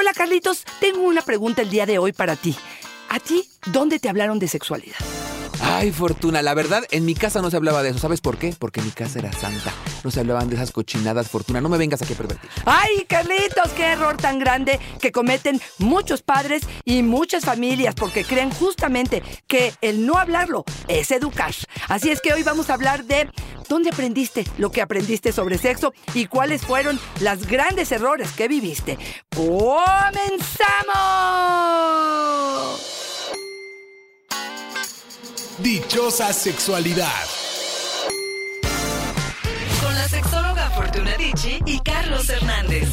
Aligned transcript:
Hola 0.00 0.12
Carlitos, 0.14 0.62
tengo 0.78 1.00
una 1.00 1.22
pregunta 1.22 1.62
el 1.62 1.70
día 1.70 1.84
de 1.84 1.98
hoy 1.98 2.12
para 2.12 2.36
ti. 2.36 2.54
¿A 3.08 3.18
ti 3.18 3.48
dónde 3.72 3.98
te 3.98 4.08
hablaron 4.08 4.38
de 4.38 4.46
sexualidad? 4.46 4.94
Ay, 5.78 5.92
Fortuna, 5.92 6.42
la 6.42 6.54
verdad, 6.54 6.82
en 6.90 7.04
mi 7.04 7.14
casa 7.14 7.40
no 7.40 7.52
se 7.52 7.56
hablaba 7.56 7.84
de 7.84 7.90
eso. 7.90 8.00
¿Sabes 8.00 8.20
por 8.20 8.36
qué? 8.36 8.52
Porque 8.58 8.82
mi 8.82 8.90
casa 8.90 9.20
era 9.20 9.30
santa. 9.30 9.72
No 10.02 10.10
se 10.10 10.18
hablaban 10.18 10.48
de 10.48 10.56
esas 10.56 10.72
cochinadas, 10.72 11.28
Fortuna. 11.28 11.60
No 11.60 11.68
me 11.68 11.78
vengas 11.78 12.02
aquí 12.02 12.14
a 12.14 12.16
pervertir. 12.16 12.50
Ay, 12.64 13.04
Carlitos, 13.08 13.70
qué 13.76 13.84
error 13.84 14.16
tan 14.16 14.40
grande 14.40 14.80
que 15.00 15.12
cometen 15.12 15.60
muchos 15.78 16.22
padres 16.22 16.64
y 16.84 17.04
muchas 17.04 17.44
familias 17.44 17.94
porque 17.94 18.24
creen 18.24 18.50
justamente 18.50 19.22
que 19.46 19.72
el 19.80 20.04
no 20.04 20.18
hablarlo 20.18 20.64
es 20.88 21.12
educar. 21.12 21.54
Así 21.86 22.10
es 22.10 22.20
que 22.20 22.32
hoy 22.32 22.42
vamos 22.42 22.70
a 22.70 22.74
hablar 22.74 23.04
de 23.04 23.30
dónde 23.68 23.90
aprendiste 23.90 24.44
lo 24.58 24.72
que 24.72 24.82
aprendiste 24.82 25.30
sobre 25.30 25.58
sexo 25.58 25.94
y 26.12 26.26
cuáles 26.26 26.62
fueron 26.62 26.98
los 27.20 27.46
grandes 27.46 27.92
errores 27.92 28.32
que 28.32 28.48
viviste. 28.48 28.98
¡Comenzamos! 29.30 30.18
Dichosa 35.62 36.32
sexualidad. 36.32 37.24
Con 39.82 39.92
la 39.92 40.08
sexóloga 40.08 40.70
Fortuna 40.70 41.16
Dicci 41.16 41.58
y 41.66 41.80
Carlos 41.80 42.28
Hernández. 42.28 42.88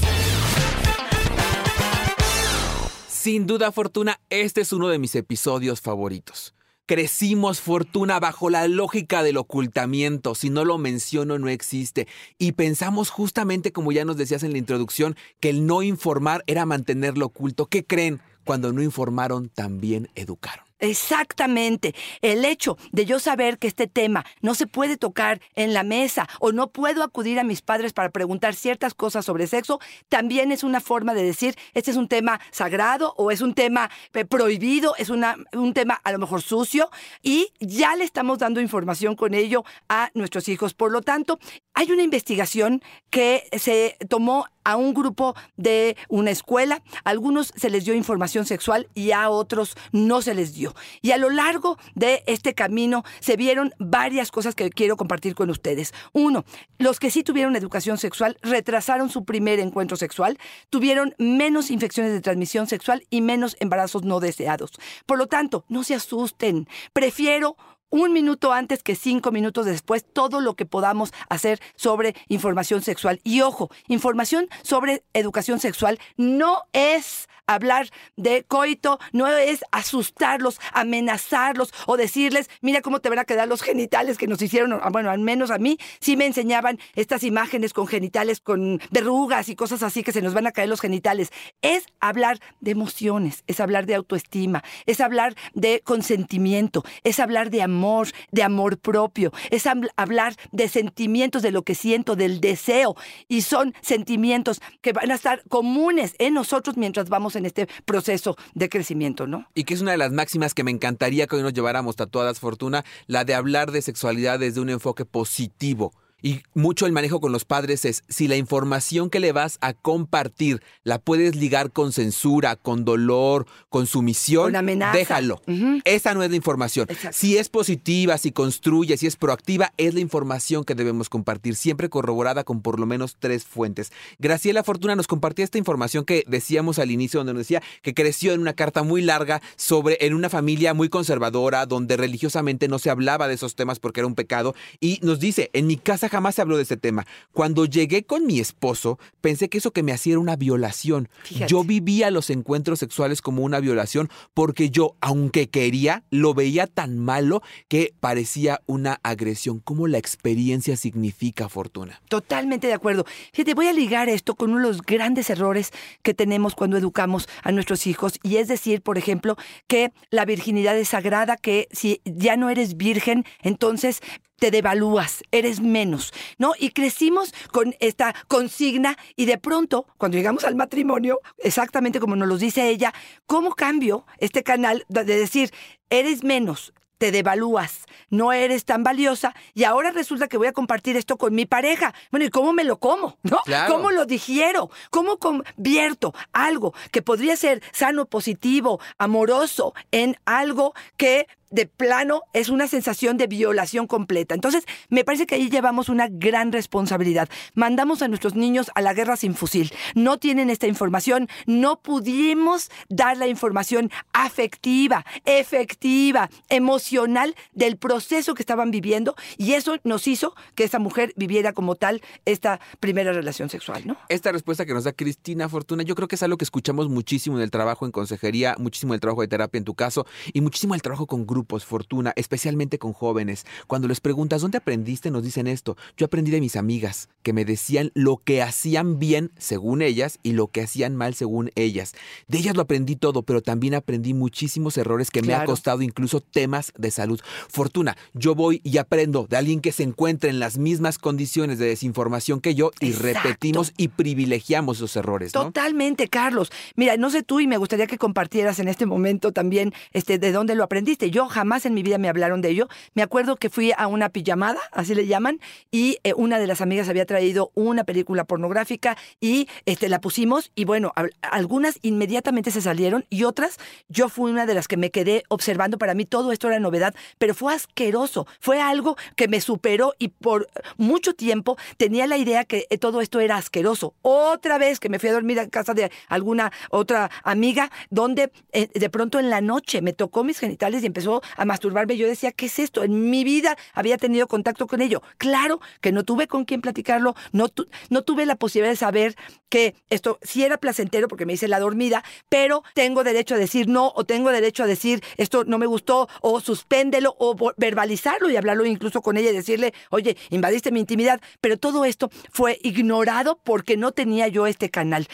Sin 3.08 3.46
duda, 3.46 3.72
Fortuna, 3.72 4.20
este 4.32 4.62
es 4.62 4.74
uno 4.74 4.88
de 4.88 4.98
mis 4.98 5.14
episodios 5.14 5.80
favoritos. 5.80 6.56
Crecimos 6.88 7.62
fortuna 7.62 8.20
bajo 8.20 8.50
la 8.50 8.68
lógica 8.68 9.22
del 9.22 9.38
ocultamiento. 9.38 10.34
Si 10.34 10.50
no 10.50 10.66
lo 10.66 10.80
menciono, 10.80 11.38
no 11.38 11.50
existe. 11.50 12.08
Y 12.40 12.54
pensamos 12.54 13.12
justamente, 13.12 13.72
como 13.72 13.92
ya 13.92 14.06
nos 14.06 14.18
decías 14.18 14.42
en 14.42 14.54
la 14.54 14.58
introducción, 14.58 15.16
que 15.40 15.50
el 15.50 15.68
no 15.68 15.84
informar 15.84 16.44
era 16.48 16.66
mantenerlo 16.66 17.28
oculto. 17.28 17.68
¿Qué 17.68 17.86
creen? 17.86 18.22
Cuando 18.44 18.74
no 18.74 18.82
informaron, 18.82 19.50
también 19.50 20.10
educaron. 20.16 20.65
Exactamente. 20.90 21.96
El 22.22 22.46
hecho 22.46 22.78
de 22.92 23.06
yo 23.06 23.20
saber 23.20 23.58
que 23.58 23.68
este 23.68 23.88
tema 23.88 24.26
no 24.42 24.56
se 24.56 24.68
puede 24.68 24.98
tocar 24.98 25.42
en 25.56 25.74
la 25.74 25.84
mesa 25.84 26.28
o 26.40 26.52
no 26.52 26.68
puedo 26.68 27.04
acudir 27.04 27.40
a 27.40 27.44
mis 27.44 27.62
padres 27.62 27.94
para 27.94 28.10
preguntar 28.10 28.56
ciertas 28.56 28.94
cosas 28.94 29.26
sobre 29.26 29.48
sexo, 29.48 29.80
también 30.10 30.52
es 30.52 30.64
una 30.64 30.82
forma 30.82 31.14
de 31.14 31.24
decir, 31.24 31.56
este 31.74 31.92
es 31.92 31.98
un 31.98 32.08
tema 32.08 32.40
sagrado 32.52 33.14
o 33.18 33.32
es 33.32 33.42
un 33.42 33.54
tema 33.54 33.90
eh, 34.14 34.26
prohibido, 34.26 34.96
es 34.98 35.10
una, 35.10 35.36
un 35.54 35.74
tema 35.74 36.00
a 36.04 36.12
lo 36.12 36.20
mejor 36.20 36.42
sucio 36.42 36.90
y 37.22 37.52
ya 37.60 37.96
le 37.96 38.04
estamos 38.04 38.40
dando 38.40 38.62
información 38.62 39.16
con 39.16 39.34
ello 39.34 39.64
a 39.90 40.12
nuestros 40.14 40.48
hijos. 40.50 40.74
Por 40.74 40.92
lo 40.92 41.02
tanto, 41.02 41.40
hay 41.74 41.92
una 41.92 42.04
investigación 42.04 42.82
que 43.10 43.48
se 43.58 43.98
tomó 44.10 44.48
a 44.66 44.76
un 44.76 44.94
grupo 44.94 45.36
de 45.56 45.96
una 46.10 46.32
escuela, 46.32 46.82
a 47.06 47.10
algunos 47.10 47.54
se 47.56 47.70
les 47.70 47.86
dio 47.86 47.94
información 47.94 48.46
sexual 48.46 48.90
y 48.94 49.12
a 49.12 49.30
otros 49.30 49.78
no 49.94 50.22
se 50.22 50.34
les 50.34 50.54
dio. 50.54 50.76
Y 51.02 51.12
a 51.12 51.18
lo 51.18 51.30
largo 51.30 51.78
de 51.94 52.24
este 52.28 52.54
camino 52.54 53.04
se 53.22 53.38
vieron 53.38 53.74
varias 53.80 54.32
cosas 54.32 54.56
que 54.56 54.70
quiero 54.70 54.98
compartir 54.98 55.36
con 55.36 55.50
ustedes. 55.50 55.94
Uno, 56.12 56.44
los 56.78 57.00
que 57.00 57.12
sí 57.12 57.24
tuvieron 57.24 57.56
educación 57.56 57.98
sexual 57.98 58.38
retrasaron 58.42 59.10
su 59.10 59.24
primer 59.24 59.60
encuentro 59.60 59.96
sexual, 59.96 60.38
tuvieron 60.70 61.16
menos 61.18 61.72
infecciones 61.72 62.12
de 62.12 62.22
transmisión 62.22 62.68
sexual 62.68 63.06
y 63.10 63.22
menos 63.22 63.56
embarazos 63.60 64.04
no 64.04 64.20
deseados. 64.20 64.72
Por 65.06 65.18
lo 65.18 65.28
tanto, 65.28 65.64
no 65.70 65.84
se 65.84 65.96
asusten. 65.96 66.68
Prefiero 66.92 67.56
un 67.96 68.12
minuto 68.12 68.52
antes 68.52 68.84
que 68.84 68.94
cinco 68.96 69.32
minutos 69.32 69.66
después 69.66 70.04
todo 70.04 70.42
lo 70.42 70.56
que 70.56 70.66
podamos 70.66 71.14
hacer 71.30 71.62
sobre 71.76 72.14
información 72.28 72.82
sexual. 72.82 73.22
Y 73.24 73.40
ojo, 73.42 73.70
información 73.88 74.50
sobre 74.64 75.04
educación 75.14 75.60
sexual 75.60 75.98
no 76.18 76.64
es 76.74 77.30
hablar 77.48 77.90
de 78.18 78.44
coito, 78.44 79.00
no 79.14 79.28
es 79.28 79.64
asustarlos, 79.72 80.60
amenazarlos 80.74 81.72
o 81.86 81.96
decirles, 81.96 82.50
mira 82.62 82.82
cómo 82.82 83.00
te 83.00 83.10
van 83.10 83.20
a 83.20 83.26
quedar 83.26 83.48
los 83.48 83.62
genitales 83.62 84.18
que 84.18 84.28
nos 84.28 84.42
hicieron, 84.42 84.82
bueno, 84.92 85.12
al 85.12 85.20
menos 85.20 85.52
a 85.52 85.60
mí 85.60 85.78
sí 86.00 86.18
me 86.18 86.26
enseñaban 86.26 86.80
estas 86.96 87.24
imágenes 87.24 87.72
con 87.72 87.88
genitales, 87.88 88.42
con 88.42 88.82
verrugas 88.90 89.48
y 89.48 89.56
cosas 89.56 89.84
así 89.84 90.04
que 90.04 90.12
se 90.12 90.24
nos 90.24 90.34
van 90.34 90.48
a 90.48 90.52
caer 90.52 90.70
los 90.70 90.82
genitales. 90.82 91.30
Es 91.62 91.86
hablar 92.00 92.40
de 92.62 92.72
emociones, 92.72 93.44
es 93.46 93.60
hablar 93.60 93.86
de 93.86 93.96
autoestima, 93.96 94.64
es 94.88 95.00
hablar 95.00 95.36
de 95.54 95.82
consentimiento, 95.86 96.84
es 97.04 97.20
hablar 97.20 97.52
de 97.52 97.62
amor 97.62 97.85
de 98.32 98.44
amor 98.44 98.78
propio, 98.78 99.32
es 99.52 99.66
hablar 99.96 100.36
de 100.52 100.68
sentimientos, 100.68 101.42
de 101.42 101.52
lo 101.52 101.64
que 101.64 101.76
siento, 101.76 102.16
del 102.16 102.42
deseo. 102.42 102.96
Y 103.28 103.42
son 103.42 103.74
sentimientos 103.82 104.62
que 104.82 104.94
van 104.94 105.12
a 105.12 105.16
estar 105.16 105.44
comunes 105.50 106.16
en 106.20 106.34
nosotros 106.34 106.78
mientras 106.78 107.10
vamos 107.10 107.36
en 107.36 107.46
este 107.46 107.68
proceso 107.86 108.36
de 108.54 108.70
crecimiento, 108.70 109.28
¿no? 109.28 109.48
Y 109.54 109.64
que 109.64 109.74
es 109.74 109.82
una 109.82 109.92
de 109.92 109.98
las 109.98 110.12
máximas 110.12 110.54
que 110.54 110.64
me 110.64 110.72
encantaría 110.72 111.28
que 111.28 111.36
hoy 111.36 111.44
nos 111.44 111.54
lleváramos 111.54 111.96
tatuadas, 111.96 112.40
Fortuna, 112.40 112.84
la 113.08 113.24
de 113.24 113.34
hablar 113.34 113.72
de 113.72 113.82
sexualidad 113.82 114.40
desde 114.40 114.62
un 114.62 114.70
enfoque 114.70 115.06
positivo 115.06 115.94
y 116.22 116.42
mucho 116.54 116.86
el 116.86 116.92
manejo 116.92 117.20
con 117.20 117.32
los 117.32 117.46
padres 117.46 117.86
es 117.86 118.04
si 118.10 118.28
la 118.28 118.36
información 118.36 119.10
que 119.10 119.20
le 119.20 119.32
vas 119.32 119.58
a 119.62 119.74
compartir 119.74 120.62
la 120.84 120.98
puedes 120.98 121.36
ligar 121.36 121.72
con 121.72 121.92
censura, 121.92 122.56
con 122.56 122.86
dolor, 122.86 123.46
con 123.70 123.86
sumisión, 123.86 124.54
déjalo. 124.94 125.42
Esa 125.84 126.14
no 126.14 126.24
es 126.24 126.30
la 126.30 126.36
información. 126.36 126.88
Si 127.12 127.38
es 127.38 127.50
positiva, 127.50 128.18
si 128.18 128.32
construye, 128.32 128.98
si 128.98 129.08
es 129.08 129.18
proactiva, 129.18 129.74
es 129.78 129.94
la 129.94 130.00
información 130.00 130.64
que 130.64 130.74
debemos 130.74 131.10
compartir, 131.10 131.56
siempre 131.56 131.90
corroborada 131.90 132.44
con 132.44 132.62
por 132.62 132.80
lo 132.80 132.86
menos 132.86 133.18
tres 133.20 133.44
fuentes. 133.46 133.92
Graciela 134.18 134.64
Fortuna 134.64 134.96
nos 134.96 135.08
compartía 135.08 135.46
esta 135.46 135.58
información 135.58 136.06
que 136.06 136.24
decíamos 136.28 136.80
al 136.80 136.92
inicio, 136.92 137.20
donde 137.20 137.34
nos 137.34 137.42
decía 137.42 137.62
que 137.82 137.94
creció 137.94 138.34
en 138.34 138.42
una 138.42 138.54
carta 138.54 138.84
muy 138.84 139.02
larga 139.02 139.42
sobre 139.58 139.98
en 140.02 140.14
una 140.14 140.30
familia 140.30 140.74
muy 140.74 140.90
conservadora, 140.90 141.66
donde 141.66 141.98
religiosamente 141.98 142.68
no 142.68 142.80
se 142.80 142.90
hablaba 142.90 143.28
de 143.28 143.36
esos 143.36 143.56
temas 143.56 143.80
porque 143.80 144.00
era 144.00 144.08
un 144.08 144.16
pecado, 144.16 144.56
y 144.80 145.00
nos 145.04 145.20
dice, 145.20 145.50
en 145.54 145.68
mi 145.68 145.78
casa 145.78 146.10
jamás 146.16 146.36
se 146.36 146.42
habló 146.42 146.56
de 146.56 146.64
ese 146.64 146.78
tema. 146.78 147.06
Cuando 147.34 147.66
llegué 147.66 148.06
con 148.06 148.26
mi 148.26 148.40
esposo, 148.40 149.00
pensé 149.20 149.50
que 149.50 149.58
eso 149.58 149.72
que 149.72 149.84
me 149.84 149.92
hacía 149.92 150.14
era 150.14 150.22
una 150.22 150.38
violación. 150.38 151.10
Yo 151.46 151.66
vivía 151.66 152.10
los 152.10 152.30
encuentros 152.30 152.80
sexuales 152.80 153.22
como 153.22 153.44
una 153.44 153.60
violación 153.60 154.10
porque 154.34 154.70
yo, 154.70 154.96
aunque 155.02 155.50
quería, 155.50 156.04
lo 156.12 156.34
veía 156.34 156.68
tan 156.68 156.98
malo 156.98 157.42
que 157.68 157.94
parecía 158.00 158.62
una 158.66 159.02
agresión. 159.04 159.60
¿Cómo 159.60 159.88
la 159.88 159.98
experiencia 159.98 160.78
significa 160.78 161.50
fortuna? 161.50 162.02
Totalmente 162.08 162.68
de 162.68 162.74
acuerdo. 162.74 163.06
Fíjate, 163.34 163.54
voy 163.54 163.68
a 163.68 163.74
ligar 163.74 164.08
esto 164.08 164.36
con 164.36 164.52
uno 164.52 164.62
de 164.62 164.68
los 164.68 164.84
grandes 164.84 165.30
errores 165.30 165.72
que 166.02 166.14
tenemos 166.14 166.56
cuando 166.56 166.78
educamos 166.78 167.28
a 167.44 167.52
nuestros 167.52 167.88
hijos 167.88 168.20
y 168.24 168.38
es 168.38 168.48
decir, 168.48 168.82
por 168.82 168.98
ejemplo, 168.98 169.36
que 169.68 169.92
la 170.12 170.24
virginidad 170.24 170.78
es 170.78 170.88
sagrada, 170.88 171.36
que 171.36 171.68
si 171.72 172.00
ya 172.06 172.38
no 172.38 172.50
eres 172.50 172.78
virgen, 172.78 173.26
entonces 173.42 174.00
te 174.38 174.52
devalúas, 174.52 175.24
eres 175.32 175.60
menos, 175.62 176.14
¿no? 176.38 176.54
Y 176.58 176.72
crecimos 176.72 177.34
con 177.52 177.76
esta 177.80 178.14
consigna 178.28 178.98
y 179.16 179.26
de 179.26 179.38
pronto, 179.38 179.88
cuando 179.98 180.18
llegamos 180.18 180.44
al 180.44 180.56
matrimonio, 180.56 181.20
exactamente 181.38 182.00
como 182.00 182.16
nos 182.16 182.28
lo 182.28 182.38
dice 182.38 182.70
ella, 182.70 182.94
¿cómo 183.26 183.56
cambio 183.56 184.06
este 184.20 184.44
canal 184.44 184.86
de 184.90 185.04
decir, 185.04 185.52
eres 185.90 186.24
menos, 186.24 186.74
te 186.98 187.12
devalúas, 187.12 187.86
no 188.10 188.32
eres 188.32 188.66
tan 188.66 188.84
valiosa 188.84 189.36
y 189.54 189.64
ahora 189.64 189.92
resulta 189.92 190.28
que 190.28 190.38
voy 190.38 190.48
a 190.48 190.54
compartir 190.54 190.96
esto 190.96 191.18
con 191.18 191.36
mi 191.36 191.46
pareja. 191.46 191.94
Bueno, 192.12 192.26
¿y 192.26 192.30
cómo 192.30 192.54
me 192.54 192.64
lo 192.64 192.78
como? 192.78 193.18
¿No? 193.24 193.42
¿Cómo 193.68 193.92
lo 193.92 194.06
digiero? 194.06 194.70
¿Cómo 194.92 195.18
convierto 195.18 196.14
algo 196.32 196.74
que 196.92 197.02
podría 197.02 197.36
ser 197.36 197.62
sano, 197.72 198.06
positivo, 198.06 198.80
amoroso 198.98 199.74
en 199.92 200.18
algo 200.26 200.74
que 200.98 201.28
de 201.56 201.66
plano 201.68 202.24
es 202.34 202.50
una 202.50 202.68
sensación 202.68 203.16
de 203.16 203.28
violación 203.28 203.88
completa. 203.88 204.36
Entonces, 204.36 204.66
me 204.90 205.06
parece 205.06 205.26
que 205.26 205.36
ahí 205.36 205.50
llevamos 205.50 205.88
una 205.88 206.10
gran 206.10 206.52
responsabilidad. 206.52 207.30
Mandamos 207.54 208.02
a 208.02 208.10
nuestros 208.10 208.36
niños 208.36 208.70
a 208.76 208.82
la 208.82 208.94
guerra 208.94 209.16
sin 209.16 209.36
fusil. 209.36 209.72
No 209.96 210.18
tienen 210.18 210.50
esta 210.50 210.68
información, 210.68 211.30
no 211.46 211.82
pudimos 211.82 212.70
dar 212.90 213.16
la 213.16 213.28
información 213.28 213.90
afectiva, 214.12 215.06
efectiva, 215.24 216.30
emocional 216.50 217.36
del 217.54 217.78
proceso 217.78 218.34
que 218.34 218.44
estaban 218.44 218.70
viviendo 218.70 219.16
y 219.38 219.54
eso 219.54 219.78
nos 219.86 220.08
hizo 220.08 220.36
que 220.56 220.66
esa 220.66 220.80
mujer 220.80 221.14
viviera 221.16 221.54
como 221.54 221.76
tal 221.76 222.02
esta 222.26 222.60
primera 222.82 223.14
relación 223.14 223.50
sexual, 223.50 223.84
¿no? 223.88 223.96
Esta 224.10 224.34
respuesta 224.34 224.66
que 224.66 224.74
nos 224.74 224.84
da 224.84 224.92
Cristina 224.92 225.48
Fortuna, 225.48 225.84
yo 225.84 225.96
creo 225.96 226.10
que 226.10 226.16
es 226.16 226.24
algo 226.24 226.36
que 226.36 226.44
escuchamos 226.44 226.90
muchísimo 226.90 227.38
en 227.38 227.44
el 227.44 227.52
trabajo 227.52 227.86
en 227.86 227.94
consejería, 227.94 228.58
muchísimo 228.60 228.94
el 228.94 229.00
trabajo 229.00 229.22
de 229.22 229.30
terapia 229.30 229.58
en 229.58 229.64
tu 229.64 229.74
caso 229.74 230.06
y 230.34 230.42
muchísimo 230.42 230.76
el 230.76 230.82
trabajo 230.82 231.08
con 231.08 231.26
grupos 231.26 231.45
grupos, 231.46 231.64
Fortuna, 231.64 232.12
especialmente 232.16 232.80
con 232.80 232.94
jóvenes. 232.94 233.46
Cuando 233.68 233.88
les 233.88 234.02
preguntas, 234.02 234.42
¿dónde 234.42 234.58
aprendiste? 234.58 235.12
Nos 235.12 235.24
dicen 235.24 235.46
esto. 235.46 235.78
Yo 235.96 236.08
aprendí 236.08 236.32
de 236.32 236.42
mis 236.42 236.56
amigas, 236.56 237.08
que 237.22 237.34
me 237.34 237.46
decían 237.46 237.92
lo 237.94 238.18
que 238.18 238.42
hacían 238.42 238.98
bien 238.98 239.32
según 239.38 239.84
ellas 239.84 240.18
y 240.24 240.32
lo 240.34 240.48
que 240.48 240.64
hacían 240.64 240.96
mal 240.96 241.14
según 241.14 241.52
ellas. 241.54 241.94
De 242.28 242.40
ellas 242.40 242.56
lo 242.56 242.64
aprendí 242.64 242.96
todo, 242.96 243.22
pero 243.22 243.44
también 243.44 243.76
aprendí 243.76 244.16
muchísimos 244.16 244.76
errores 244.78 245.12
que 245.12 245.22
me 245.22 245.36
ha 245.36 245.46
costado 245.46 245.84
incluso 245.84 246.20
temas 246.20 246.74
de 246.78 246.90
salud. 246.90 247.20
Fortuna, 247.48 247.96
yo 248.16 248.34
voy 248.34 248.60
y 248.64 248.80
aprendo 248.80 249.28
de 249.30 249.38
alguien 249.38 249.62
que 249.62 249.72
se 249.72 249.84
encuentra 249.84 250.32
en 250.32 250.40
las 250.40 250.58
mismas 250.58 250.98
condiciones 250.98 251.60
de 251.60 251.68
desinformación 251.68 252.42
que 252.42 252.56
yo 252.56 252.72
y 252.80 252.88
Exacto. 252.88 253.20
repetimos 253.20 253.72
y 253.78 253.90
privilegiamos 253.90 254.78
esos 254.78 254.96
errores, 254.96 255.36
¿no? 255.36 255.44
Totalmente, 255.46 256.08
Carlos. 256.08 256.52
Mira, 256.76 256.98
no 256.98 257.12
sé 257.12 257.22
tú 257.22 257.40
y 257.40 257.46
me 257.46 257.58
gustaría 257.58 257.86
que 257.86 258.00
compartieras 258.00 258.58
en 258.58 258.68
este 258.68 258.88
momento 258.88 259.32
también 259.32 259.74
este, 259.94 260.18
de 260.18 260.32
dónde 260.32 260.56
lo 260.56 260.64
aprendiste. 260.64 261.12
Yo 261.12 261.28
jamás 261.36 261.66
en 261.66 261.74
mi 261.74 261.84
vida 261.84 261.98
me 261.98 262.08
hablaron 262.08 262.42
de 262.42 262.50
ello. 262.50 262.68
Me 262.94 263.02
acuerdo 263.04 263.36
que 263.36 263.50
fui 263.50 263.74
a 263.78 263.88
una 263.88 264.08
pijamada, 264.10 264.60
así 264.72 264.96
le 264.96 265.06
llaman, 265.06 265.40
y 265.70 265.98
eh, 266.04 266.14
una 266.16 266.40
de 266.40 266.48
las 266.48 266.62
amigas 266.62 266.88
había 266.88 267.06
traído 267.06 267.52
una 267.56 267.84
película 267.84 268.24
pornográfica 268.24 268.98
y 269.20 269.48
este, 269.66 269.90
la 269.90 270.00
pusimos 270.00 270.52
y 270.56 270.64
bueno, 270.66 270.94
al- 270.96 271.14
algunas 271.22 271.78
inmediatamente 271.82 272.52
se 272.52 272.62
salieron 272.62 273.06
y 273.10 273.26
otras 273.26 273.58
yo 273.90 274.08
fui 274.08 274.32
una 274.32 274.46
de 274.46 274.54
las 274.54 274.68
que 274.70 274.78
me 274.78 274.92
quedé 274.92 275.24
observando. 275.28 275.78
Para 275.78 275.94
mí 275.94 276.06
todo 276.06 276.32
esto 276.32 276.48
era 276.48 276.60
novedad, 276.60 276.96
pero 277.18 277.34
fue 277.34 277.54
asqueroso. 277.54 278.28
Fue 278.40 278.62
algo 278.62 278.96
que 279.18 279.28
me 279.28 279.42
superó 279.42 279.94
y 280.00 280.08
por 280.08 280.48
mucho 280.78 281.14
tiempo 281.14 281.58
tenía 281.78 282.08
la 282.08 282.18
idea 282.18 282.46
que 282.46 282.66
eh, 282.70 282.78
todo 282.78 283.02
esto 283.02 283.20
era 283.20 283.36
asqueroso. 283.36 283.94
Otra 284.02 284.58
vez 284.58 284.80
que 284.80 284.88
me 284.90 285.00
fui 285.00 285.10
a 285.10 285.14
dormir 285.14 285.40
a 285.40 285.50
casa 285.50 285.74
de 285.74 285.92
alguna 286.08 286.52
otra 286.70 287.12
amiga, 287.24 287.70
donde 287.90 288.32
eh, 288.54 288.70
de 288.74 288.90
pronto 288.90 289.20
en 289.20 289.30
la 289.30 289.42
noche 289.42 289.82
me 289.82 289.92
tocó 289.94 290.24
mis 290.24 290.40
genitales 290.40 290.84
y 290.84 290.86
empezó 290.86 291.15
a 291.38 291.46
masturbarme. 291.46 291.98
Yo 291.98 292.08
decía, 292.08 292.32
¿qué 292.32 292.48
es 292.48 292.60
esto? 292.60 292.84
En 292.84 293.10
mi 293.10 293.24
vida 293.24 293.58
había 293.74 293.98
tenido 293.98 294.28
contacto 294.28 294.68
con 294.68 294.82
ello. 294.82 295.02
Claro 295.18 295.60
que 295.82 295.92
no 295.92 296.04
tuve 296.04 296.28
con 296.28 296.46
quién 296.46 296.62
platicarlo, 296.62 297.16
no, 297.32 297.50
tu- 297.50 297.68
no 297.90 298.04
tuve 298.04 298.26
la 298.26 298.36
posibilidad 298.36 298.72
de 298.72 298.78
saber 298.78 299.16
que 299.50 299.76
esto 299.90 300.20
sí 300.22 300.44
era 300.44 300.58
placentero 300.58 301.08
porque 301.08 301.26
me 301.26 301.34
hice 301.34 301.48
la 301.48 301.60
dormida, 301.60 302.04
pero 302.30 302.64
tengo 302.74 303.04
derecho 303.04 303.36
a 303.36 303.38
decir 303.38 303.68
no 303.68 303.92
o 303.96 304.04
tengo 304.04 304.32
derecho 304.32 304.64
a 304.64 304.68
decir 304.68 305.04
esto 305.18 305.44
no 305.46 305.58
me 305.58 305.66
gustó 305.66 306.10
o 306.22 306.40
suspéndelo 306.42 307.16
o 307.20 307.36
verbalizarlo 307.58 308.30
y 308.30 308.36
hablarlo 308.36 308.66
incluso 308.66 309.02
con 309.02 309.18
ella 309.18 309.30
y 309.30 309.34
decirle, 309.36 309.74
oye, 309.90 310.18
invadiste 310.30 310.72
mi 310.72 310.80
intimidad, 310.80 311.22
pero 311.42 311.58
todo 311.58 311.86
esto 311.86 312.10
fue 312.32 312.60
ignorado 312.64 313.40
porque 313.44 313.78
no 313.78 313.92
tenía 313.92 314.28
yo 314.28 314.48
este 314.48 314.70
canal. 314.70 315.08